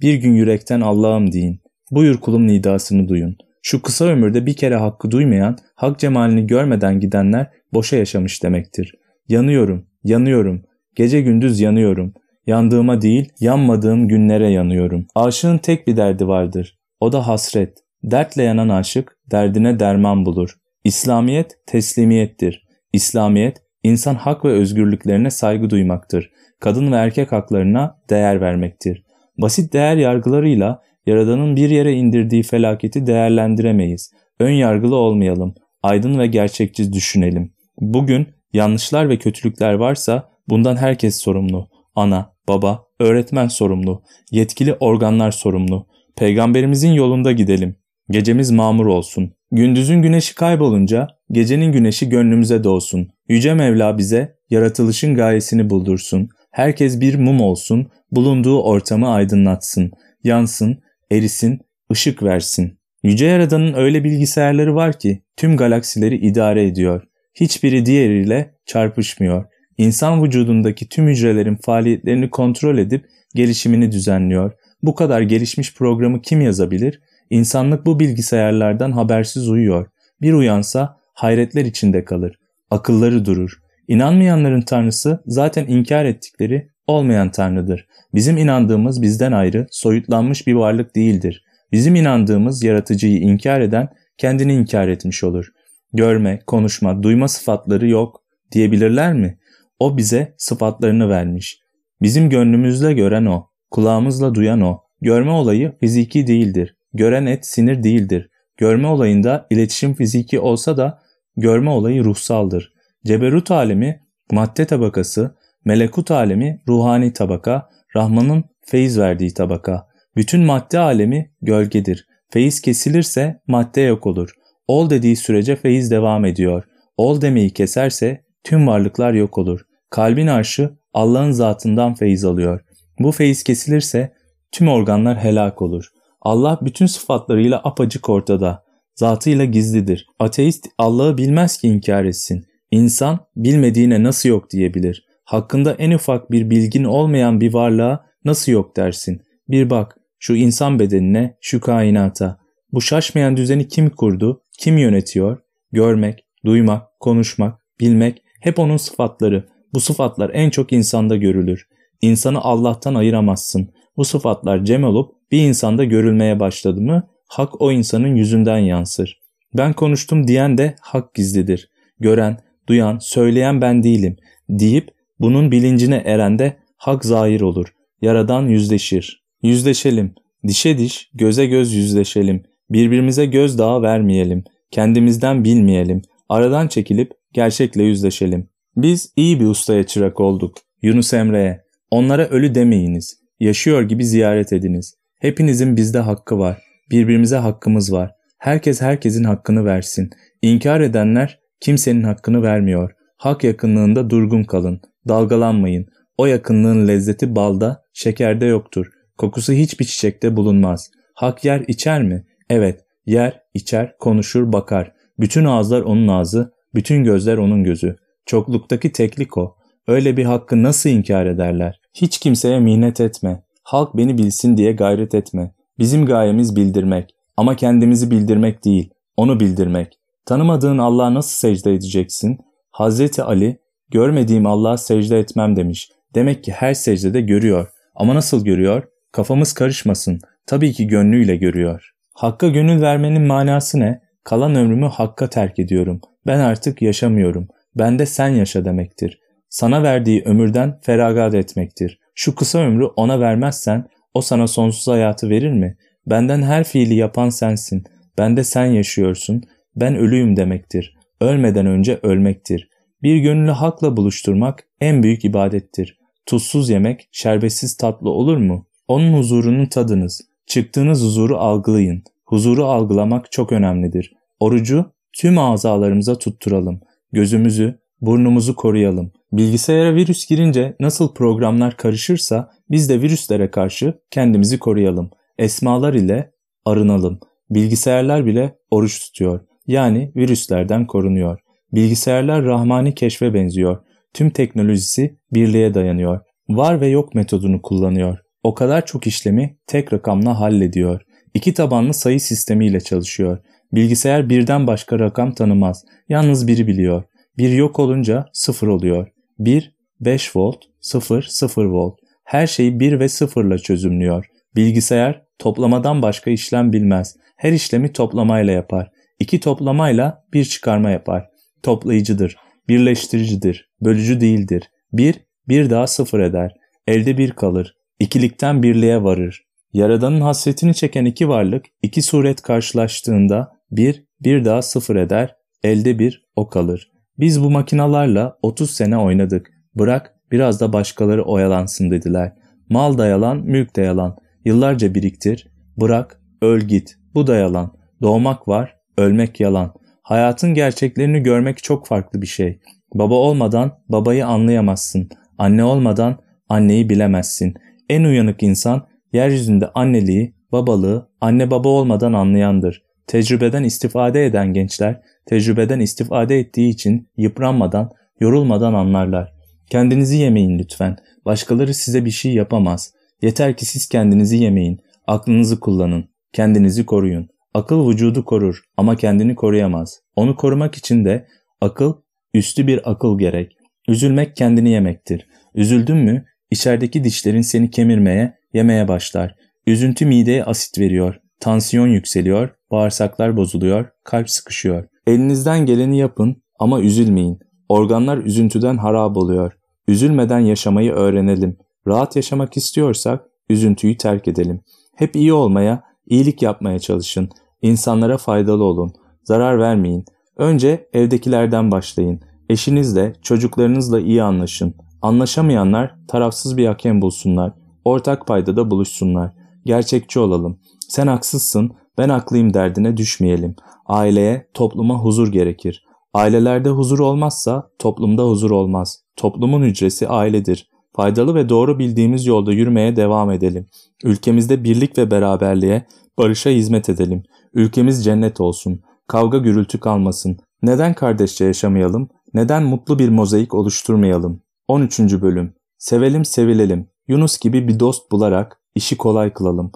[0.00, 1.60] Bir gün yürekten Allah'ım deyin.
[1.90, 3.36] Buyur kulum nidasını duyun.
[3.62, 8.94] Şu kısa ömürde bir kere hakkı duymayan, hak cemalini görmeden gidenler boşa yaşamış demektir.
[9.28, 10.62] Yanıyorum, yanıyorum,
[10.96, 12.14] gece gündüz yanıyorum.
[12.46, 15.06] Yandığıma değil, yanmadığım günlere yanıyorum.
[15.14, 16.78] Aşığın tek bir derdi vardır.
[17.00, 17.83] O da hasret.
[18.04, 20.56] Dertle yanan aşık, derdine derman bulur.
[20.84, 22.64] İslamiyet, teslimiyettir.
[22.92, 26.30] İslamiyet, insan hak ve özgürlüklerine saygı duymaktır.
[26.60, 29.04] Kadın ve erkek haklarına değer vermektir.
[29.38, 34.12] Basit değer yargılarıyla Yaradan'ın bir yere indirdiği felaketi değerlendiremeyiz.
[34.40, 35.54] Ön yargılı olmayalım.
[35.82, 37.52] Aydın ve gerçekçi düşünelim.
[37.80, 41.68] Bugün yanlışlar ve kötülükler varsa bundan herkes sorumlu.
[41.94, 44.02] Ana, baba, öğretmen sorumlu.
[44.30, 45.86] Yetkili organlar sorumlu.
[46.16, 47.76] Peygamberimizin yolunda gidelim.
[48.10, 49.32] Gecemiz mamur olsun.
[49.50, 53.08] Gündüzün güneşi kaybolunca gecenin güneşi gönlümüze doğsun.
[53.28, 56.28] Yüce Mevla bize yaratılışın gayesini buldursun.
[56.50, 59.90] Herkes bir mum olsun, bulunduğu ortamı aydınlatsın.
[60.24, 60.78] Yansın,
[61.10, 61.60] erisin,
[61.92, 62.78] ışık versin.
[63.02, 67.02] Yüce Yaradan'ın öyle bilgisayarları var ki tüm galaksileri idare ediyor.
[67.34, 69.44] Hiçbiri diğeriyle çarpışmıyor.
[69.78, 74.52] İnsan vücudundaki tüm hücrelerin faaliyetlerini kontrol edip gelişimini düzenliyor.
[74.82, 77.00] Bu kadar gelişmiş programı kim yazabilir?
[77.30, 79.86] İnsanlık bu bilgisayarlardan habersiz uyuyor.
[80.20, 82.38] Bir uyansa hayretler içinde kalır.
[82.70, 83.58] Akılları durur.
[83.88, 87.86] İnanmayanların tanrısı zaten inkar ettikleri olmayan tanrıdır.
[88.14, 91.44] Bizim inandığımız bizden ayrı, soyutlanmış bir varlık değildir.
[91.72, 95.46] Bizim inandığımız yaratıcıyı inkar eden kendini inkar etmiş olur.
[95.92, 98.22] Görme, konuşma, duyma sıfatları yok
[98.52, 99.38] diyebilirler mi?
[99.78, 101.58] O bize sıfatlarını vermiş.
[102.02, 104.80] Bizim gönlümüzle gören o, kulağımızla duyan o.
[105.00, 106.73] Görme olayı fiziki değildir.
[106.94, 108.30] Gören et sinir değildir.
[108.56, 110.98] Görme olayında iletişim fiziki olsa da
[111.36, 112.72] görme olayı ruhsaldır.
[113.06, 114.00] Ceberut alemi
[114.32, 115.34] madde tabakası,
[115.64, 119.86] melekut alemi ruhani tabaka, Rahman'ın feyiz verdiği tabaka.
[120.16, 122.06] Bütün madde alemi gölgedir.
[122.30, 124.30] Feyiz kesilirse madde yok olur.
[124.68, 126.64] Ol dediği sürece feyiz devam ediyor.
[126.96, 129.60] Ol demeyi keserse tüm varlıklar yok olur.
[129.90, 132.60] Kalbin arşı Allah'ın zatından feyiz alıyor.
[132.98, 134.12] Bu feyiz kesilirse
[134.52, 135.90] tüm organlar helak olur.
[136.24, 138.64] Allah bütün sıfatlarıyla apacık ortada.
[138.94, 140.06] Zatıyla gizlidir.
[140.18, 142.44] Ateist Allah'ı bilmez ki inkar etsin.
[142.70, 145.04] İnsan bilmediğine nasıl yok diyebilir.
[145.24, 149.20] Hakkında en ufak bir bilgin olmayan bir varlığa nasıl yok dersin.
[149.48, 152.38] Bir bak şu insan bedenine, şu kainata.
[152.72, 155.38] Bu şaşmayan düzeni kim kurdu, kim yönetiyor?
[155.72, 159.48] Görmek, duymak, konuşmak, bilmek hep onun sıfatları.
[159.74, 161.68] Bu sıfatlar en çok insanda görülür.
[162.00, 163.70] İnsanı Allah'tan ayıramazsın.
[163.96, 169.20] Bu sıfatlar cem olup bir insanda görülmeye başladı mı hak o insanın yüzünden yansır.
[169.54, 171.70] Ben konuştum diyen de hak gizlidir.
[172.00, 172.38] Gören,
[172.68, 174.16] duyan, söyleyen ben değilim
[174.48, 174.90] deyip
[175.20, 177.74] bunun bilincine eren de hak zahir olur.
[178.00, 179.24] Yaradan yüzleşir.
[179.42, 180.14] Yüzleşelim.
[180.46, 182.42] Dişe diş, göze göz yüzleşelim.
[182.70, 184.44] Birbirimize göz daha vermeyelim.
[184.70, 186.02] Kendimizden bilmeyelim.
[186.28, 188.48] Aradan çekilip gerçekle yüzleşelim.
[188.76, 190.56] Biz iyi bir ustaya çırak olduk.
[190.82, 191.64] Yunus Emre'ye.
[191.90, 193.23] Onlara ölü demeyiniz.
[193.40, 194.94] Yaşıyor gibi ziyaret ediniz.
[195.20, 196.62] Hepinizin bizde hakkı var.
[196.90, 198.10] Birbirimize hakkımız var.
[198.38, 200.10] Herkes herkesin hakkını versin.
[200.42, 202.90] İnkar edenler kimsenin hakkını vermiyor.
[203.16, 204.80] Hak yakınlığında durgun kalın.
[205.08, 205.86] Dalgalanmayın.
[206.18, 208.86] O yakınlığın lezzeti balda, şekerde yoktur.
[209.18, 210.90] Kokusu hiçbir çiçekte bulunmaz.
[211.14, 212.24] Hak yer içer mi?
[212.50, 214.92] Evet, yer, içer, konuşur, bakar.
[215.20, 217.96] Bütün ağızlar onun ağzı, bütün gözler onun gözü.
[218.26, 219.56] Çokluktaki teklik o.
[219.88, 221.80] Öyle bir hakkı nasıl inkar ederler?
[221.94, 223.42] Hiç kimseye minnet etme.
[223.62, 225.54] Halk beni bilsin diye gayret etme.
[225.78, 227.14] Bizim gayemiz bildirmek.
[227.36, 229.98] Ama kendimizi bildirmek değil, onu bildirmek.
[230.26, 232.38] Tanımadığın Allah'a nasıl secde edeceksin?
[232.70, 233.58] Hazreti Ali,
[233.90, 235.90] görmediğim Allah'a secde etmem demiş.
[236.14, 237.68] Demek ki her secdede görüyor.
[237.94, 238.82] Ama nasıl görüyor?
[239.12, 240.20] Kafamız karışmasın.
[240.46, 241.90] Tabii ki gönlüyle görüyor.
[242.14, 244.00] Hakka gönül vermenin manası ne?
[244.24, 246.00] Kalan ömrümü hakka terk ediyorum.
[246.26, 247.48] Ben artık yaşamıyorum.
[247.76, 249.20] Bende sen yaşa demektir.
[249.54, 251.98] Sana verdiği ömürden feragat etmektir.
[252.14, 255.76] Şu kısa ömrü ona vermezsen o sana sonsuz hayatı verir mi?
[256.06, 257.84] Benden her fiili yapan sensin.
[258.18, 259.42] Bende sen yaşıyorsun.
[259.76, 260.96] Ben ölüyüm demektir.
[261.20, 262.68] Ölmeden önce ölmektir.
[263.02, 265.98] Bir gönüllü hakla buluşturmak en büyük ibadettir.
[266.26, 268.66] Tuzsuz yemek şerbetsiz tatlı olur mu?
[268.88, 270.20] Onun huzurunu tadınız.
[270.46, 272.02] Çıktığınız huzuru algılayın.
[272.26, 274.12] Huzuru algılamak çok önemlidir.
[274.40, 276.80] Orucu tüm azalarımıza tutturalım.
[277.12, 279.12] Gözümüzü, burnumuzu koruyalım.
[279.32, 285.10] Bilgisayara virüs girince nasıl programlar karışırsa biz de virüslere karşı kendimizi koruyalım.
[285.38, 286.30] Esmalar ile
[286.64, 287.18] arınalım.
[287.50, 289.40] Bilgisayarlar bile oruç tutuyor.
[289.66, 291.38] Yani virüslerden korunuyor.
[291.72, 293.78] Bilgisayarlar rahmani keşfe benziyor.
[294.14, 296.20] Tüm teknolojisi birliğe dayanıyor.
[296.48, 298.18] Var ve yok metodunu kullanıyor.
[298.42, 301.00] O kadar çok işlemi tek rakamla hallediyor.
[301.34, 303.38] İki tabanlı sayı sistemiyle çalışıyor.
[303.72, 305.84] Bilgisayar birden başka rakam tanımaz.
[306.08, 307.04] Yalnız biri biliyor.
[307.38, 309.08] Bir yok olunca sıfır oluyor.
[309.38, 311.98] 1, 5 volt, 0, 0 volt.
[312.24, 314.26] Her şeyi 1 ve 0 ile çözümlüyor.
[314.56, 317.16] Bilgisayar toplamadan başka işlem bilmez.
[317.36, 318.90] Her işlemi toplamayla yapar.
[319.18, 321.26] İki toplamayla bir çıkarma yapar.
[321.62, 322.36] Toplayıcıdır,
[322.68, 324.70] birleştiricidir, bölücü değildir.
[324.92, 325.14] Bir,
[325.48, 326.52] bir daha sıfır eder.
[326.86, 327.74] Elde bir kalır.
[327.98, 329.44] İkilikten birliğe varır.
[329.72, 335.34] Yaradanın hasretini çeken iki varlık iki suret karşılaştığında bir, bir daha sıfır eder.
[335.64, 336.93] Elde bir, o kalır.
[337.18, 339.52] Biz bu makinalarla 30 sene oynadık.
[339.74, 342.32] Bırak biraz da başkaları oyalansın dediler.
[342.68, 344.16] Mal da yalan, mülk de yalan.
[344.44, 345.48] Yıllarca biriktir.
[345.76, 346.96] Bırak, öl git.
[347.14, 347.72] Bu da yalan.
[348.02, 349.72] Doğmak var, ölmek yalan.
[350.02, 352.58] Hayatın gerçeklerini görmek çok farklı bir şey.
[352.94, 355.08] Baba olmadan babayı anlayamazsın.
[355.38, 357.54] Anne olmadan anneyi bilemezsin.
[357.88, 362.82] En uyanık insan yeryüzünde anneliği, babalığı anne baba olmadan anlayandır.
[363.06, 369.32] Tecrübeden istifade eden gençler tecrübeden istifade ettiği için yıpranmadan, yorulmadan anlarlar.
[369.70, 370.96] Kendinizi yemeyin lütfen.
[371.24, 372.92] Başkaları size bir şey yapamaz.
[373.22, 377.28] Yeter ki siz kendinizi yemeyin, aklınızı kullanın, kendinizi koruyun.
[377.54, 380.00] Akıl vücudu korur ama kendini koruyamaz.
[380.16, 381.26] Onu korumak için de
[381.60, 381.94] akıl,
[382.34, 383.52] üstü bir akıl gerek.
[383.88, 385.26] Üzülmek kendini yemektir.
[385.54, 389.34] Üzüldün mü içerideki dişlerin seni kemirmeye, yemeye başlar.
[389.66, 391.16] Üzüntü mideye asit veriyor.
[391.40, 394.88] Tansiyon yükseliyor, bağırsaklar bozuluyor, kalp sıkışıyor.
[395.06, 397.38] Elinizden geleni yapın ama üzülmeyin.
[397.68, 399.52] Organlar üzüntüden harap oluyor.
[399.88, 401.56] Üzülmeden yaşamayı öğrenelim.
[401.86, 404.60] Rahat yaşamak istiyorsak üzüntüyü terk edelim.
[404.96, 407.28] Hep iyi olmaya, iyilik yapmaya çalışın.
[407.62, 408.92] İnsanlara faydalı olun.
[409.24, 410.04] Zarar vermeyin.
[410.36, 412.20] Önce evdekilerden başlayın.
[412.48, 414.74] Eşinizle, çocuklarınızla iyi anlaşın.
[415.02, 417.52] Anlaşamayanlar tarafsız bir hakem bulsunlar.
[417.84, 419.32] Ortak paydada buluşsunlar.
[419.64, 420.58] Gerçekçi olalım.
[420.88, 423.56] Sen haksızsın, ben haklıyım derdine düşmeyelim.
[423.86, 425.84] Aileye, topluma huzur gerekir.
[426.14, 429.04] Ailelerde huzur olmazsa toplumda huzur olmaz.
[429.16, 430.70] Toplumun hücresi ailedir.
[430.96, 433.66] Faydalı ve doğru bildiğimiz yolda yürümeye devam edelim.
[434.04, 435.86] Ülkemizde birlik ve beraberliğe,
[436.18, 437.22] barışa hizmet edelim.
[437.54, 438.80] Ülkemiz cennet olsun.
[439.06, 440.38] Kavga gürültü kalmasın.
[440.62, 442.08] Neden kardeşçe yaşamayalım?
[442.34, 444.40] Neden mutlu bir mozaik oluşturmayalım?
[444.68, 445.00] 13.
[445.00, 446.88] Bölüm Sevelim sevilelim.
[447.08, 449.72] Yunus gibi bir dost bularak işi kolay kılalım.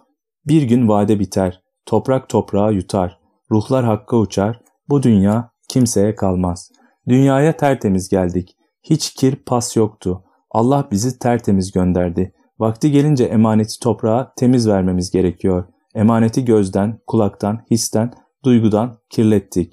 [0.47, 1.63] Bir gün vade biter.
[1.89, 3.19] Toprak toprağı yutar.
[3.51, 4.61] Ruhlar hakka uçar.
[4.89, 6.71] Bu dünya kimseye kalmaz.
[7.09, 8.57] Dünyaya tertemiz geldik.
[8.83, 10.25] Hiç kir pas yoktu.
[10.51, 12.35] Allah bizi tertemiz gönderdi.
[12.59, 15.65] Vakti gelince emaneti toprağa temiz vermemiz gerekiyor.
[15.95, 18.13] Emaneti gözden, kulaktan, histen,
[18.45, 19.73] duygudan kirlettik.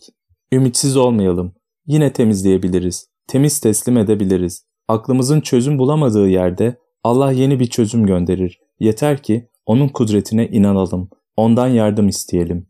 [0.52, 1.54] Ümitsiz olmayalım.
[1.86, 3.08] Yine temizleyebiliriz.
[3.28, 4.66] Temiz teslim edebiliriz.
[4.88, 8.60] Aklımızın çözüm bulamadığı yerde Allah yeni bir çözüm gönderir.
[8.80, 11.10] Yeter ki onun kudretine inanalım.
[11.38, 12.68] Ondan yardım isteyelim.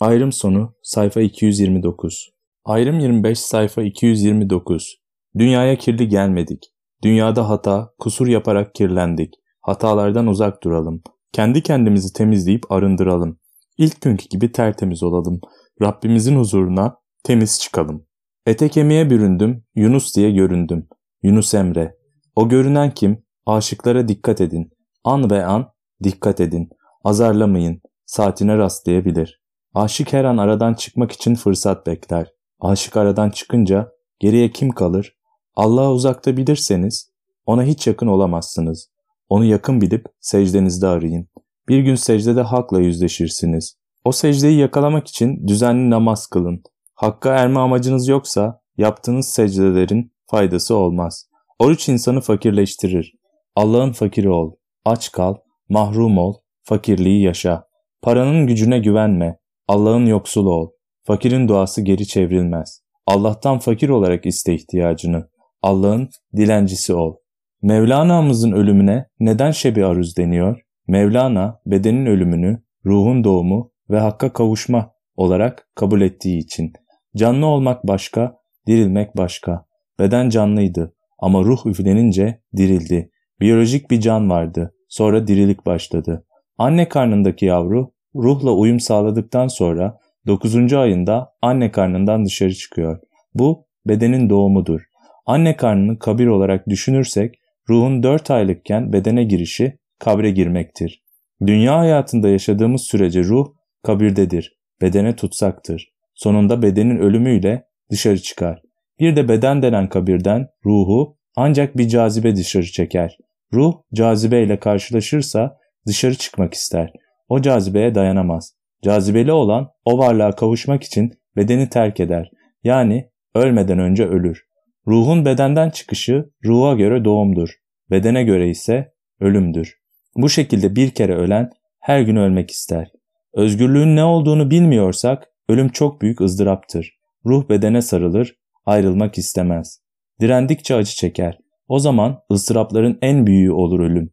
[0.00, 2.30] Ayrım sonu sayfa 229.
[2.64, 4.96] Ayrım 25 sayfa 229.
[5.38, 6.62] Dünyaya kirli gelmedik.
[7.02, 9.34] Dünyada hata, kusur yaparak kirlendik.
[9.60, 11.02] Hatalardan uzak duralım.
[11.32, 13.38] Kendi kendimizi temizleyip arındıralım.
[13.78, 15.40] İlk günkü gibi tertemiz olalım.
[15.82, 18.06] Rabbimizin huzuruna temiz çıkalım.
[18.46, 20.88] Ete kemiğe büründüm, Yunus diye göründüm.
[21.22, 21.96] Yunus Emre.
[22.36, 23.22] O görünen kim?
[23.46, 24.70] Aşıklara dikkat edin.
[25.04, 26.68] An ve an dikkat edin.
[27.04, 27.82] Azarlamayın.
[28.10, 29.40] Saatine rastlayabilir.
[29.74, 32.32] Aşık her an aradan çıkmak için fırsat bekler.
[32.60, 35.16] Aşık aradan çıkınca geriye kim kalır?
[35.56, 37.10] Allah'a uzakta bilirseniz
[37.46, 38.90] ona hiç yakın olamazsınız.
[39.28, 41.28] Onu yakın bilip secdenizde arayın.
[41.68, 43.76] Bir gün secdede hakla yüzleşirsiniz.
[44.04, 46.62] O secdeyi yakalamak için düzenli namaz kılın.
[46.94, 51.28] Hakka erme amacınız yoksa yaptığınız secdelerin faydası olmaz.
[51.58, 53.14] Oruç insanı fakirleştirir.
[53.56, 54.52] Allah'ın fakiri ol.
[54.84, 55.34] Aç kal,
[55.68, 57.69] mahrum ol, fakirliği yaşa.
[58.02, 59.38] Paranın gücüne güvenme.
[59.68, 60.70] Allah'ın yoksulu ol.
[61.02, 62.82] Fakirin duası geri çevrilmez.
[63.06, 65.28] Allah'tan fakir olarak iste ihtiyacını.
[65.62, 67.16] Allah'ın dilencisi ol.
[67.62, 70.60] Mevlana'mızın ölümüne neden şebi aruz deniyor?
[70.88, 76.72] Mevlana bedenin ölümünü, ruhun doğumu ve hakka kavuşma olarak kabul ettiği için.
[77.16, 78.36] Canlı olmak başka,
[78.66, 79.64] dirilmek başka.
[79.98, 83.10] Beden canlıydı ama ruh üflenince dirildi.
[83.40, 84.74] Biyolojik bir can vardı.
[84.88, 86.24] Sonra dirilik başladı.
[86.60, 90.72] Anne karnındaki yavru ruhla uyum sağladıktan sonra 9.
[90.72, 93.00] ayında anne karnından dışarı çıkıyor.
[93.34, 94.80] Bu bedenin doğumudur.
[95.26, 97.34] Anne karnını kabir olarak düşünürsek
[97.68, 101.02] ruhun 4 aylıkken bedene girişi kabre girmektir.
[101.46, 103.46] Dünya hayatında yaşadığımız sürece ruh
[103.82, 105.92] kabirdedir, bedene tutsaktır.
[106.14, 108.62] Sonunda bedenin ölümüyle dışarı çıkar.
[108.98, 113.18] Bir de beden denen kabirden ruhu ancak bir cazibe dışarı çeker.
[113.52, 116.92] Ruh cazibeyle karşılaşırsa dışarı çıkmak ister.
[117.28, 118.54] O cazibeye dayanamaz.
[118.82, 122.30] Cazibeli olan o varlığa kavuşmak için bedeni terk eder.
[122.64, 124.42] Yani ölmeden önce ölür.
[124.86, 127.50] Ruhun bedenden çıkışı ruha göre doğumdur.
[127.90, 129.80] Bedene göre ise ölümdür.
[130.16, 131.50] Bu şekilde bir kere ölen
[131.80, 132.88] her gün ölmek ister.
[133.34, 136.98] Özgürlüğün ne olduğunu bilmiyorsak ölüm çok büyük ızdıraptır.
[137.26, 139.80] Ruh bedene sarılır, ayrılmak istemez.
[140.20, 141.38] Direndikçe acı çeker.
[141.68, 144.10] O zaman ızdırapların en büyüğü olur ölüm.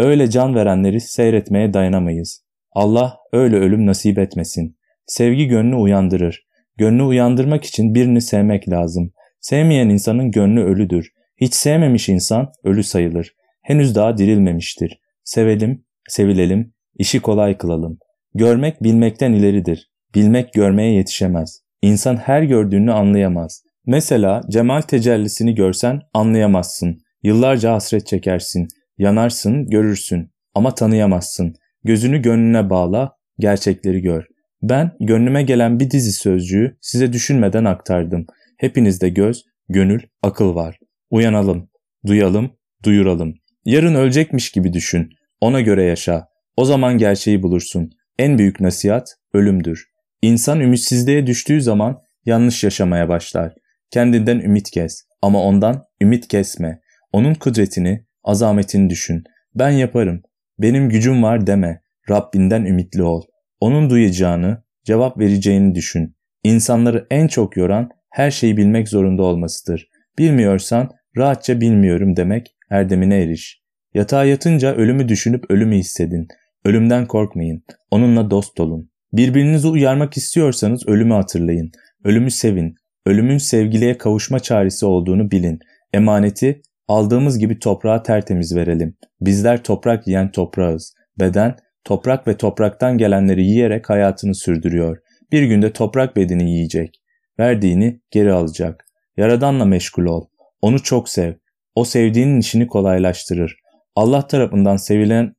[0.00, 2.44] Öyle can verenleri seyretmeye dayanamayız.
[2.72, 4.76] Allah öyle ölüm nasip etmesin.
[5.06, 6.46] Sevgi gönlü uyandırır.
[6.76, 9.12] Gönlü uyandırmak için birini sevmek lazım.
[9.40, 11.12] Sevmeyen insanın gönlü ölüdür.
[11.40, 13.34] Hiç sevmemiş insan ölü sayılır.
[13.62, 15.00] Henüz daha dirilmemiştir.
[15.24, 17.98] Sevelim, sevilelim, işi kolay kılalım.
[18.34, 19.90] Görmek bilmekten ileridir.
[20.14, 21.62] Bilmek görmeye yetişemez.
[21.82, 23.62] İnsan her gördüğünü anlayamaz.
[23.86, 26.98] Mesela cemal tecellisini görsen anlayamazsın.
[27.22, 28.68] Yıllarca hasret çekersin.
[29.00, 30.30] Yanarsın, görürsün.
[30.54, 31.54] Ama tanıyamazsın.
[31.84, 34.24] Gözünü gönlüne bağla, gerçekleri gör.
[34.62, 38.26] Ben gönlüme gelen bir dizi sözcüğü size düşünmeden aktardım.
[38.58, 40.78] Hepinizde göz, gönül, akıl var.
[41.10, 41.68] Uyanalım,
[42.06, 42.50] duyalım,
[42.84, 43.34] duyuralım.
[43.64, 45.08] Yarın ölecekmiş gibi düşün.
[45.40, 46.26] Ona göre yaşa.
[46.56, 47.90] O zaman gerçeği bulursun.
[48.18, 49.84] En büyük nasihat ölümdür.
[50.22, 53.54] İnsan ümitsizliğe düştüğü zaman yanlış yaşamaya başlar.
[53.90, 56.80] Kendinden ümit kes ama ondan ümit kesme.
[57.12, 59.24] Onun kudretini, azametini düşün.
[59.54, 60.22] Ben yaparım.
[60.58, 61.82] Benim gücüm var deme.
[62.10, 63.22] Rabbinden ümitli ol.
[63.60, 66.16] Onun duyacağını, cevap vereceğini düşün.
[66.44, 69.88] İnsanları en çok yoran her şeyi bilmek zorunda olmasıdır.
[70.18, 73.62] Bilmiyorsan rahatça bilmiyorum demek erdemine eriş.
[73.94, 76.28] Yatağa yatınca ölümü düşünüp ölümü hissedin.
[76.64, 77.62] Ölümden korkmayın.
[77.90, 78.90] Onunla dost olun.
[79.12, 81.70] Birbirinizi uyarmak istiyorsanız ölümü hatırlayın.
[82.04, 82.74] Ölümü sevin.
[83.06, 85.58] Ölümün sevgiliye kavuşma çaresi olduğunu bilin.
[85.92, 88.96] Emaneti aldığımız gibi toprağa tertemiz verelim.
[89.20, 90.94] Bizler toprak yiyen toprağız.
[91.18, 94.98] Beden toprak ve topraktan gelenleri yiyerek hayatını sürdürüyor.
[95.32, 97.02] Bir günde toprak bedeni yiyecek.
[97.38, 98.86] Verdiğini geri alacak.
[99.16, 100.26] Yaradanla meşgul ol.
[100.62, 101.34] Onu çok sev.
[101.74, 103.56] O sevdiğinin işini kolaylaştırır.
[103.96, 105.34] Allah tarafından sevilen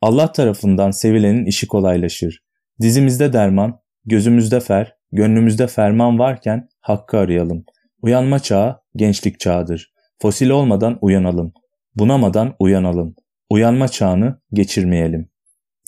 [0.00, 2.42] Allah tarafından sevilenin işi kolaylaşır.
[2.80, 7.64] Dizimizde derman, gözümüzde fer, gönlümüzde ferman varken hakkı arayalım.
[8.02, 9.92] Uyanma çağı gençlik çağıdır.
[10.22, 11.52] Fosil olmadan uyanalım.
[11.94, 13.14] Bunamadan uyanalım.
[13.50, 15.28] Uyanma çağını geçirmeyelim.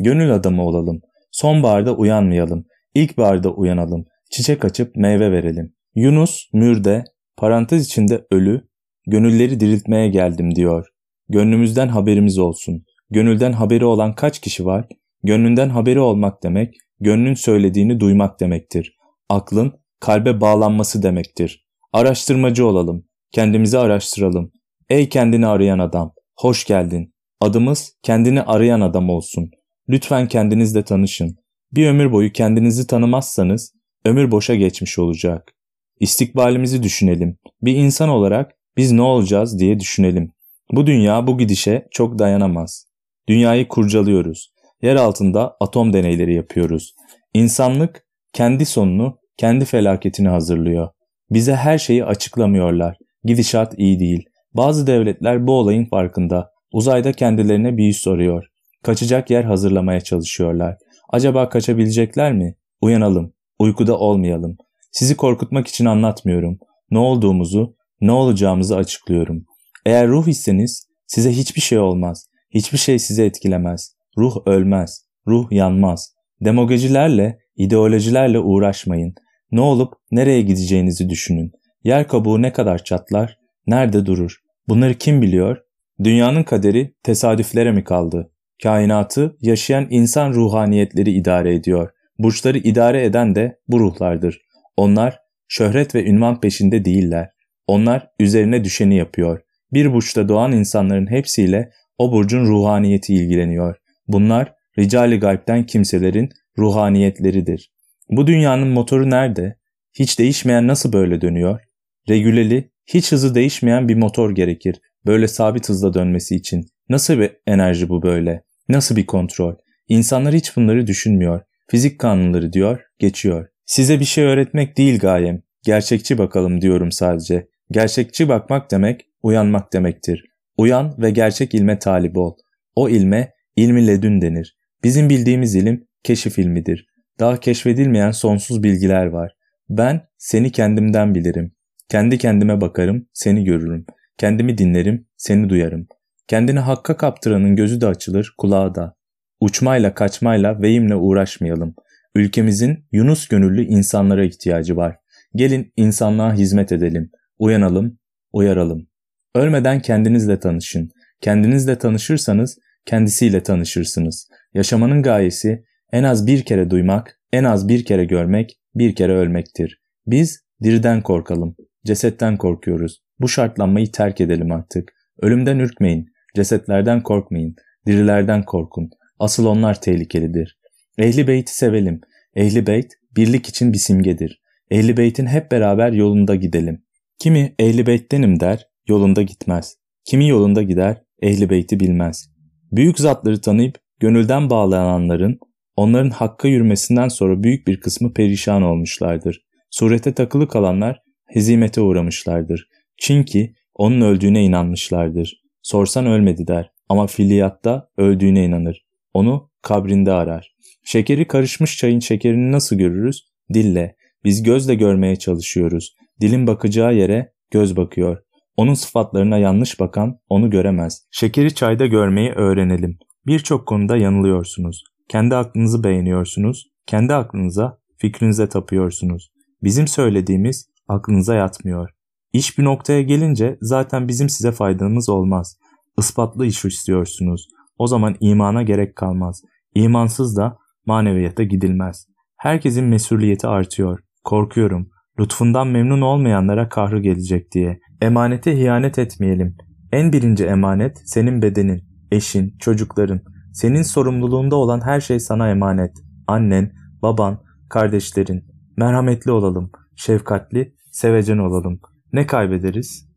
[0.00, 1.00] Gönül adamı olalım.
[1.30, 2.64] Sonbaharda uyanmayalım.
[2.94, 4.04] İlkbaharda uyanalım.
[4.30, 5.74] Çiçek açıp meyve verelim.
[5.94, 7.04] Yunus, mürde,
[7.36, 8.68] parantez içinde ölü,
[9.06, 10.86] gönülleri diriltmeye geldim diyor.
[11.28, 12.84] Gönlümüzden haberimiz olsun.
[13.10, 14.86] Gönülden haberi olan kaç kişi var?
[15.22, 18.96] Gönlünden haberi olmak demek, gönlün söylediğini duymak demektir.
[19.28, 21.63] Aklın kalbe bağlanması demektir.
[21.94, 23.04] Araştırmacı olalım.
[23.32, 24.52] Kendimizi araştıralım.
[24.90, 27.14] Ey kendini arayan adam, hoş geldin.
[27.40, 29.50] Adımız kendini arayan adam olsun.
[29.88, 31.36] Lütfen kendinizle tanışın.
[31.72, 33.72] Bir ömür boyu kendinizi tanımazsanız
[34.04, 35.54] ömür boşa geçmiş olacak.
[36.00, 37.38] İstikbalimizi düşünelim.
[37.62, 40.32] Bir insan olarak biz ne olacağız diye düşünelim.
[40.72, 42.86] Bu dünya bu gidişe çok dayanamaz.
[43.28, 44.52] Dünyayı kurcalıyoruz.
[44.82, 46.94] Yer altında atom deneyleri yapıyoruz.
[47.34, 50.88] İnsanlık kendi sonunu, kendi felaketini hazırlıyor.
[51.34, 52.96] Bize her şeyi açıklamıyorlar.
[53.24, 54.24] Gidişat iyi değil.
[54.52, 56.50] Bazı devletler bu olayın farkında.
[56.72, 58.44] Uzayda kendilerine bir yüz soruyor.
[58.82, 60.76] Kaçacak yer hazırlamaya çalışıyorlar.
[61.12, 62.54] Acaba kaçabilecekler mi?
[62.80, 63.32] Uyanalım.
[63.58, 64.56] Uykuda olmayalım.
[64.92, 66.58] Sizi korkutmak için anlatmıyorum.
[66.90, 69.44] Ne olduğumuzu, ne olacağımızı açıklıyorum.
[69.86, 72.26] Eğer ruh iseniz size hiçbir şey olmaz.
[72.50, 73.96] Hiçbir şey sizi etkilemez.
[74.18, 75.06] Ruh ölmez.
[75.26, 76.14] Ruh yanmaz.
[76.40, 79.14] Demagojilerle, ideolojilerle uğraşmayın.
[79.54, 81.52] Ne olup nereye gideceğinizi düşünün.
[81.84, 84.36] Yer kabuğu ne kadar çatlar, nerede durur?
[84.68, 85.58] Bunları kim biliyor?
[86.04, 88.30] Dünyanın kaderi tesadüflere mi kaldı?
[88.62, 91.90] Kainatı yaşayan insan ruhaniyetleri idare ediyor.
[92.18, 94.40] Burçları idare eden de bu ruhlardır.
[94.76, 97.30] Onlar şöhret ve ünvan peşinde değiller.
[97.66, 99.40] Onlar üzerine düşeni yapıyor.
[99.72, 103.76] Bir burçta doğan insanların hepsiyle o burcun ruhaniyeti ilgileniyor.
[104.08, 106.28] Bunlar ricali galpten kimselerin
[106.58, 107.73] ruhaniyetleridir.
[108.10, 109.56] Bu dünyanın motoru nerede?
[109.92, 111.60] Hiç değişmeyen nasıl böyle dönüyor?
[112.08, 114.80] Regüleli, hiç hızı değişmeyen bir motor gerekir.
[115.06, 116.66] Böyle sabit hızla dönmesi için.
[116.88, 118.44] Nasıl bir enerji bu böyle?
[118.68, 119.54] Nasıl bir kontrol?
[119.88, 121.40] İnsanlar hiç bunları düşünmüyor.
[121.68, 123.48] Fizik kanunları diyor, geçiyor.
[123.66, 125.42] Size bir şey öğretmek değil gayem.
[125.62, 127.48] Gerçekçi bakalım diyorum sadece.
[127.70, 130.24] Gerçekçi bakmak demek, uyanmak demektir.
[130.56, 132.34] Uyan ve gerçek ilme talip ol.
[132.74, 134.56] O ilme ilmi ledün denir.
[134.84, 136.86] Bizim bildiğimiz ilim keşif ilmidir.
[137.20, 139.36] Daha keşfedilmeyen sonsuz bilgiler var.
[139.68, 141.52] Ben seni kendimden bilirim.
[141.88, 143.86] Kendi kendime bakarım, seni görürüm.
[144.18, 145.86] Kendimi dinlerim, seni duyarım.
[146.28, 148.96] Kendini hakka kaptıranın gözü de açılır, kulağı da.
[149.40, 151.74] Uçmayla, kaçmayla, vehimle uğraşmayalım.
[152.14, 154.96] Ülkemizin Yunus gönüllü insanlara ihtiyacı var.
[155.34, 157.10] Gelin insanlığa hizmet edelim.
[157.38, 157.98] Uyanalım,
[158.32, 158.88] uyaralım.
[159.34, 160.90] Ölmeden kendinizle tanışın.
[161.20, 164.28] Kendinizle tanışırsanız kendisiyle tanışırsınız.
[164.54, 165.64] Yaşamanın gayesi
[165.94, 169.82] en az bir kere duymak, en az bir kere görmek, bir kere ölmektir.
[170.06, 173.02] Biz diriden korkalım, cesetten korkuyoruz.
[173.20, 174.92] Bu şartlanmayı terk edelim artık.
[175.22, 177.54] Ölümden ürkmeyin, cesetlerden korkmayın,
[177.86, 178.90] dirilerden korkun.
[179.18, 180.58] Asıl onlar tehlikelidir.
[180.98, 182.00] Ehli beyti sevelim.
[182.34, 184.42] Ehli beyt birlik için bir simgedir.
[184.70, 186.82] Ehli beytin hep beraber yolunda gidelim.
[187.18, 189.76] Kimi ehli beyttenim der, yolunda gitmez.
[190.04, 192.30] Kimi yolunda gider, ehli beyti bilmez.
[192.72, 195.38] Büyük zatları tanıyıp gönülden bağlananların
[195.76, 199.44] onların hakka yürümesinden sonra büyük bir kısmı perişan olmuşlardır.
[199.70, 202.68] Surete takılı kalanlar hezimete uğramışlardır.
[202.96, 205.42] Çünkü onun öldüğüne inanmışlardır.
[205.62, 208.84] Sorsan ölmedi der ama filiyatta öldüğüne inanır.
[209.14, 210.54] Onu kabrinde arar.
[210.84, 213.28] Şekeri karışmış çayın şekerini nasıl görürüz?
[213.54, 213.96] Dille.
[214.24, 215.94] Biz gözle görmeye çalışıyoruz.
[216.20, 218.18] Dilin bakacağı yere göz bakıyor.
[218.56, 221.06] Onun sıfatlarına yanlış bakan onu göremez.
[221.10, 222.98] Şekeri çayda görmeyi öğrenelim.
[223.26, 224.84] Birçok konuda yanılıyorsunuz.
[225.08, 226.66] Kendi aklınızı beğeniyorsunuz.
[226.86, 229.30] Kendi aklınıza, fikrinize tapıyorsunuz.
[229.62, 231.90] Bizim söylediğimiz aklınıza yatmıyor.
[232.32, 235.58] İş bir noktaya gelince zaten bizim size faydamız olmaz.
[235.98, 237.48] Ispatlı iş istiyorsunuz.
[237.78, 239.42] O zaman imana gerek kalmaz.
[239.74, 242.06] İmansız da maneviyata gidilmez.
[242.36, 244.00] Herkesin mesuliyeti artıyor.
[244.24, 244.90] Korkuyorum.
[245.20, 247.78] Lütfundan memnun olmayanlara kahrı gelecek diye.
[248.00, 249.56] Emanete ihanet etmeyelim.
[249.92, 253.20] En birinci emanet senin bedenin, eşin, çocukların.
[253.54, 255.92] Senin sorumluluğunda olan her şey sana emanet.
[256.26, 258.44] Annen, baban, kardeşlerin.
[258.76, 261.80] Merhametli olalım, şefkatli, sevecen olalım.
[262.12, 263.08] Ne kaybederiz?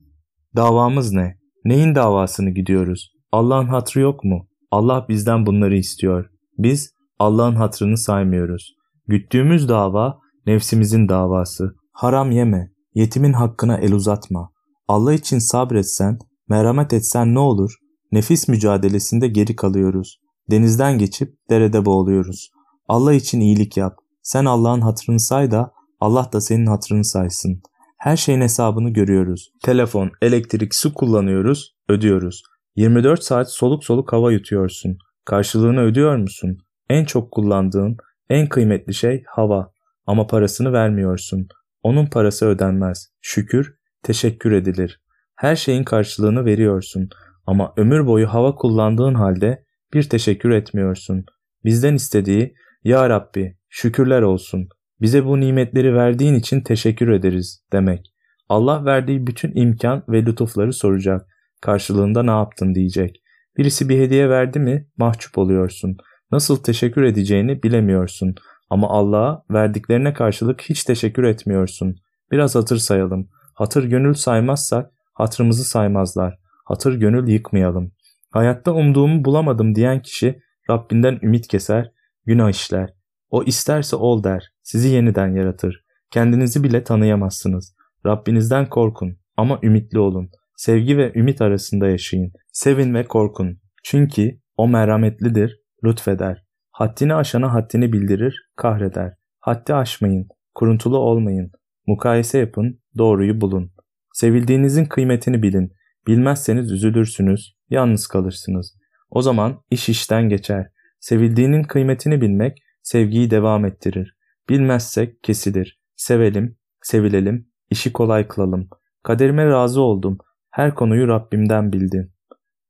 [0.56, 1.38] Davamız ne?
[1.66, 3.12] Neyin davasını gidiyoruz?
[3.32, 4.48] Allah'ın hatrı yok mu?
[4.72, 6.30] Allah bizden bunları istiyor.
[6.58, 8.76] Biz Allah'ın hatrını saymıyoruz.
[9.08, 11.76] Güttüğümüz dava nefsimizin davası.
[11.92, 14.50] Haram yeme, yetimin hakkına el uzatma.
[14.88, 16.20] Allah için sabretsen,
[16.50, 17.74] merhamet etsen ne olur?
[18.12, 20.20] Nefis mücadelesinde geri kalıyoruz.
[20.52, 22.52] Denizden geçip derede boğuluyoruz.
[22.88, 23.98] Allah için iyilik yap.
[24.22, 27.62] Sen Allah'ın hatırını say da Allah da senin hatırını saysın.
[27.98, 29.52] Her şeyin hesabını görüyoruz.
[29.64, 32.44] Telefon, elektrik, su kullanıyoruz, ödüyoruz.
[32.76, 34.98] 24 saat soluk soluk hava yutuyorsun.
[35.26, 36.58] Karşılığını ödüyor musun?
[36.90, 37.98] En çok kullandığın,
[38.30, 39.72] en kıymetli şey hava.
[40.06, 41.48] Ama parasını vermiyorsun.
[41.84, 43.08] Onun parası ödenmez.
[43.22, 45.02] Şükür, teşekkür edilir.
[45.36, 47.10] Her şeyin karşılığını veriyorsun.
[47.46, 49.64] Ama ömür boyu hava kullandığın halde
[49.94, 51.26] bir teşekkür etmiyorsun.
[51.66, 54.68] Bizden istediği, Ya Rabbi şükürler olsun.
[55.02, 58.14] Bize bu nimetleri verdiğin için teşekkür ederiz demek.
[58.50, 61.28] Allah verdiği bütün imkan ve lütufları soracak.
[61.62, 63.22] Karşılığında ne yaptın diyecek.
[63.58, 65.98] Birisi bir hediye verdi mi mahcup oluyorsun.
[66.32, 68.36] Nasıl teşekkür edeceğini bilemiyorsun.
[68.70, 71.96] Ama Allah'a verdiklerine karşılık hiç teşekkür etmiyorsun.
[72.32, 73.30] Biraz hatır sayalım.
[73.54, 76.40] Hatır gönül saymazsak hatırımızı saymazlar.
[76.66, 77.92] Hatır gönül yıkmayalım.
[78.30, 81.92] Hayatta umduğumu bulamadım diyen kişi Rabbinden ümit keser,
[82.26, 82.94] günah işler.
[83.30, 85.84] O isterse ol der, sizi yeniden yaratır.
[86.12, 87.76] Kendinizi bile tanıyamazsınız.
[88.06, 90.30] Rabbinizden korkun ama ümitli olun.
[90.56, 92.32] Sevgi ve ümit arasında yaşayın.
[92.52, 93.60] Sevin ve korkun.
[93.84, 96.44] Çünkü o merhametlidir, lütfeder.
[96.72, 99.14] Haddini aşana haddini bildirir, kahreder.
[99.40, 101.52] Haddi aşmayın, kuruntulu olmayın.
[101.88, 103.72] Mukayese yapın, doğruyu bulun.
[104.14, 105.74] Sevildiğinizin kıymetini bilin.
[106.08, 108.76] Bilmezseniz üzülürsünüz, yalnız kalırsınız.
[109.10, 110.72] O zaman iş işten geçer.
[111.00, 114.16] Sevildiğinin kıymetini bilmek sevgiyi devam ettirir.
[114.50, 115.82] Bilmezsek kesilir.
[115.96, 118.70] Sevelim, sevilelim, işi kolay kılalım.
[119.04, 120.18] Kaderime razı oldum.
[120.52, 122.14] Her konuyu Rabbimden bildim.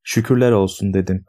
[0.04, 1.26] Şükürler olsun dedim.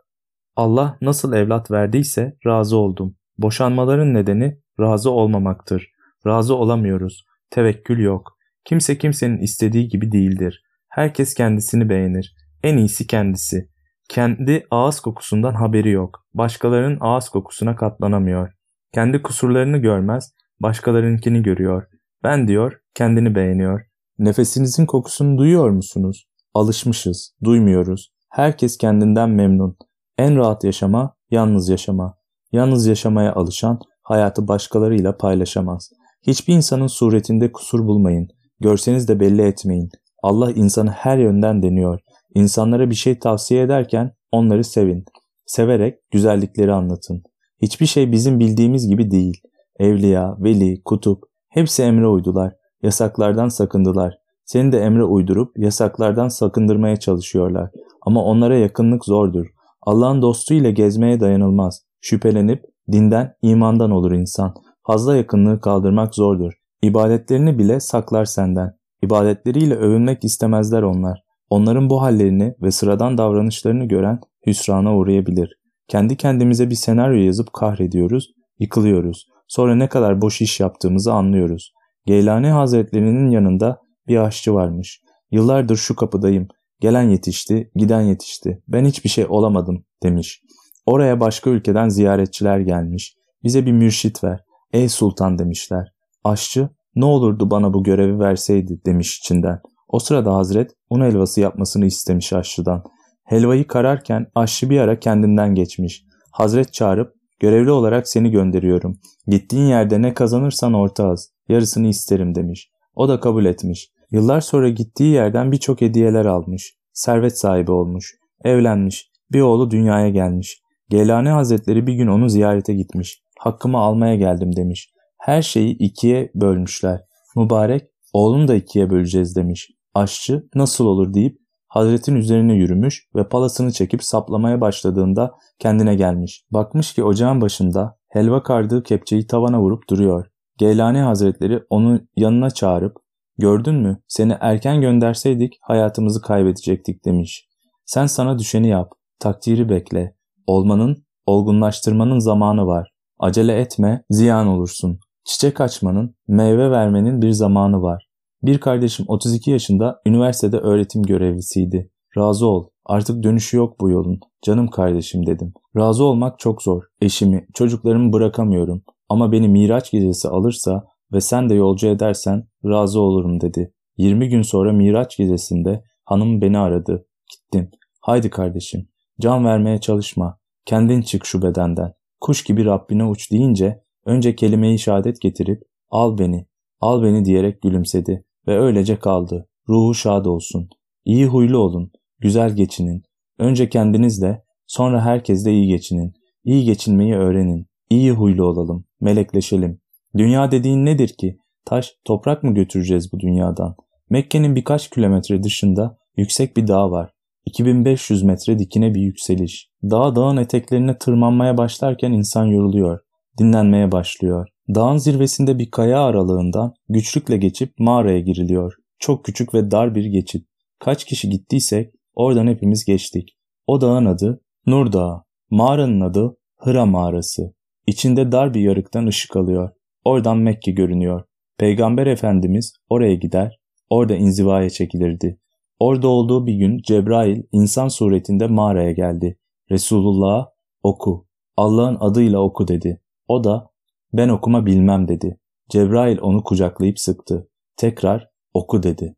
[0.56, 3.16] Allah nasıl evlat verdiyse razı oldum.
[3.38, 5.90] Boşanmaların nedeni razı olmamaktır.
[6.26, 7.24] Razı olamıyoruz.
[7.50, 8.38] Tevekkül yok.
[8.64, 10.62] Kimse kimsenin istediği gibi değildir.
[10.88, 12.34] Herkes kendisini beğenir.
[12.62, 13.68] En iyisi kendisi.
[14.08, 16.24] Kendi ağız kokusundan haberi yok.
[16.34, 18.52] Başkalarının ağız kokusuna katlanamıyor.
[18.94, 21.86] Kendi kusurlarını görmez, başkalarınkini görüyor.
[22.24, 23.80] Ben diyor, kendini beğeniyor.
[24.18, 26.24] Nefesinizin kokusunu duyuyor musunuz?
[26.54, 28.12] Alışmışız, duymuyoruz.
[28.30, 29.76] Herkes kendinden memnun.
[30.18, 32.14] En rahat yaşama, yalnız yaşama.
[32.52, 35.90] Yalnız yaşamaya alışan, hayatı başkalarıyla paylaşamaz.
[36.26, 38.28] Hiçbir insanın suretinde kusur bulmayın.
[38.60, 39.88] Görseniz de belli etmeyin.
[40.22, 42.00] Allah insanı her yönden deniyor.
[42.34, 45.04] İnsanlara bir şey tavsiye ederken onları sevin.
[45.46, 47.22] Severek güzellikleri anlatın.
[47.62, 49.40] Hiçbir şey bizim bildiğimiz gibi değil.
[49.78, 52.52] Evliya, veli, kutup hepsi emre uydular.
[52.82, 54.14] Yasaklardan sakındılar.
[54.44, 57.70] Seni de emre uydurup yasaklardan sakındırmaya çalışıyorlar.
[58.02, 59.46] Ama onlara yakınlık zordur.
[59.82, 61.82] Allah'ın dostu ile gezmeye dayanılmaz.
[62.00, 64.54] Şüphelenip dinden, imandan olur insan.
[64.86, 66.52] Fazla yakınlığı kaldırmak zordur.
[66.82, 68.78] İbadetlerini bile saklar senden.
[69.02, 71.27] İbadetleriyle övünmek istemezler onlar.
[71.50, 75.58] Onların bu hallerini ve sıradan davranışlarını gören hüsrana uğrayabilir.
[75.88, 79.26] Kendi kendimize bir senaryo yazıp kahrediyoruz, yıkılıyoruz.
[79.48, 81.72] Sonra ne kadar boş iş yaptığımızı anlıyoruz.
[82.06, 85.00] Geylani Hazretlerinin yanında bir aşçı varmış.
[85.30, 86.48] Yıllardır şu kapıdayım.
[86.80, 88.62] Gelen yetişti, giden yetişti.
[88.68, 90.42] Ben hiçbir şey olamadım demiş.
[90.86, 93.14] Oraya başka ülkeden ziyaretçiler gelmiş.
[93.44, 94.40] Bize bir mürşit ver.
[94.72, 95.92] Ey sultan demişler.
[96.24, 99.60] Aşçı ne olurdu bana bu görevi verseydi demiş içinden.
[99.88, 102.82] O sırada Hazret un helvası yapmasını istemiş aşçıdan.
[103.24, 106.04] Helvayı kararken aşçı bir ara kendinden geçmiş.
[106.32, 108.98] Hazret çağırıp görevli olarak seni gönderiyorum.
[109.26, 111.30] Gittiğin yerde ne kazanırsan ortağız.
[111.48, 112.70] Yarısını isterim demiş.
[112.94, 113.88] O da kabul etmiş.
[114.10, 116.74] Yıllar sonra gittiği yerden birçok hediyeler almış.
[116.92, 118.14] Servet sahibi olmuş.
[118.44, 119.10] Evlenmiş.
[119.32, 120.62] Bir oğlu dünyaya gelmiş.
[120.88, 123.22] Geylani Hazretleri bir gün onu ziyarete gitmiş.
[123.38, 124.92] Hakkımı almaya geldim demiş.
[125.18, 127.00] Her şeyi ikiye bölmüşler.
[127.36, 127.82] Mübarek
[128.12, 129.70] oğlunu da ikiye böleceğiz demiş.
[129.98, 131.38] Aşçı nasıl olur deyip
[131.68, 136.44] Hazretin üzerine yürümüş ve palasını çekip saplamaya başladığında kendine gelmiş.
[136.50, 140.26] Bakmış ki ocağın başında helva kardığı kepçeyi tavana vurup duruyor.
[140.58, 142.96] Geylani Hazretleri onu yanına çağırıp
[143.38, 147.48] gördün mü seni erken gönderseydik hayatımızı kaybedecektik demiş.
[147.86, 150.16] Sen sana düşeni yap, takdiri bekle.
[150.46, 152.90] Olmanın, olgunlaştırmanın zamanı var.
[153.18, 154.98] Acele etme, ziyan olursun.
[155.24, 158.07] Çiçek açmanın, meyve vermenin bir zamanı var.
[158.42, 161.90] Bir kardeşim 32 yaşında üniversitede öğretim görevlisiydi.
[162.16, 164.20] Razı ol, artık dönüşü yok bu yolun.
[164.42, 165.52] Canım kardeşim dedim.
[165.76, 166.82] Razı olmak çok zor.
[167.00, 168.82] Eşimi, çocuklarımı bırakamıyorum.
[169.08, 173.72] Ama beni Miraç gecesi alırsa ve sen de yolcu edersen razı olurum dedi.
[173.96, 177.06] 20 gün sonra Miraç gecesinde hanım beni aradı.
[177.30, 177.70] Gittim.
[178.00, 178.88] Haydi kardeşim,
[179.20, 180.38] can vermeye çalışma.
[180.64, 181.92] Kendin çık şu bedenden.
[182.20, 186.46] Kuş gibi Rabbine uç deyince önce kelime-i şehadet getirip al beni,
[186.80, 189.48] al beni diyerek gülümsedi ve öylece kaldı.
[189.68, 190.68] Ruhu şad olsun.
[191.04, 193.02] İyi huylu olun, güzel geçinin.
[193.38, 196.12] Önce kendinizle, sonra herkesle iyi geçinin.
[196.44, 197.66] İyi geçinmeyi öğrenin.
[197.90, 199.80] İyi huylu olalım, melekleşelim.
[200.16, 201.38] Dünya dediğin nedir ki?
[201.64, 203.76] Taş, toprak mı götüreceğiz bu dünyadan?
[204.10, 207.10] Mekke'nin birkaç kilometre dışında yüksek bir dağ var.
[207.46, 209.70] 2500 metre dikine bir yükseliş.
[209.82, 213.00] Dağ dağın eteklerine tırmanmaya başlarken insan yoruluyor.
[213.38, 214.48] Dinlenmeye başlıyor.
[214.74, 218.74] Dağın zirvesinde bir kaya aralığından güçlükle geçip mağaraya giriliyor.
[218.98, 220.48] Çok küçük ve dar bir geçit.
[220.78, 223.36] Kaç kişi gittiysek oradan hepimiz geçtik.
[223.66, 225.22] O dağın adı Nur Dağı.
[225.50, 227.54] Mağaranın adı Hıra Mağarası.
[227.86, 229.70] İçinde dar bir yarıktan ışık alıyor.
[230.04, 231.24] Oradan Mekke görünüyor.
[231.58, 233.58] Peygamber Efendimiz oraya gider,
[233.90, 235.40] orada inzivaya çekilirdi.
[235.78, 239.38] Orada olduğu bir gün Cebrail insan suretinde mağaraya geldi.
[239.70, 240.52] Resulullah'a
[240.82, 243.00] oku, Allah'ın adıyla oku dedi.
[243.28, 243.67] O da
[244.12, 245.38] ben okuma bilmem dedi.
[245.68, 247.48] Cebrail onu kucaklayıp sıktı.
[247.76, 249.16] Tekrar oku dedi.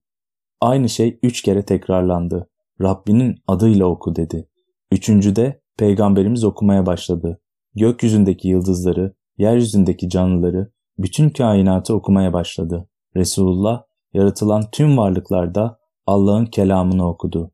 [0.60, 2.48] Aynı şey üç kere tekrarlandı.
[2.80, 4.48] Rabbinin adıyla oku dedi.
[4.92, 7.40] Üçüncüde peygamberimiz okumaya başladı.
[7.74, 12.88] Gökyüzündeki yıldızları, yeryüzündeki canlıları, bütün kainatı okumaya başladı.
[13.16, 13.82] Resulullah
[14.12, 17.50] yaratılan tüm varlıklarda Allah'ın kelamını okudu.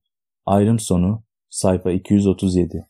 [0.46, 2.86] Ayrım sonu sayfa 237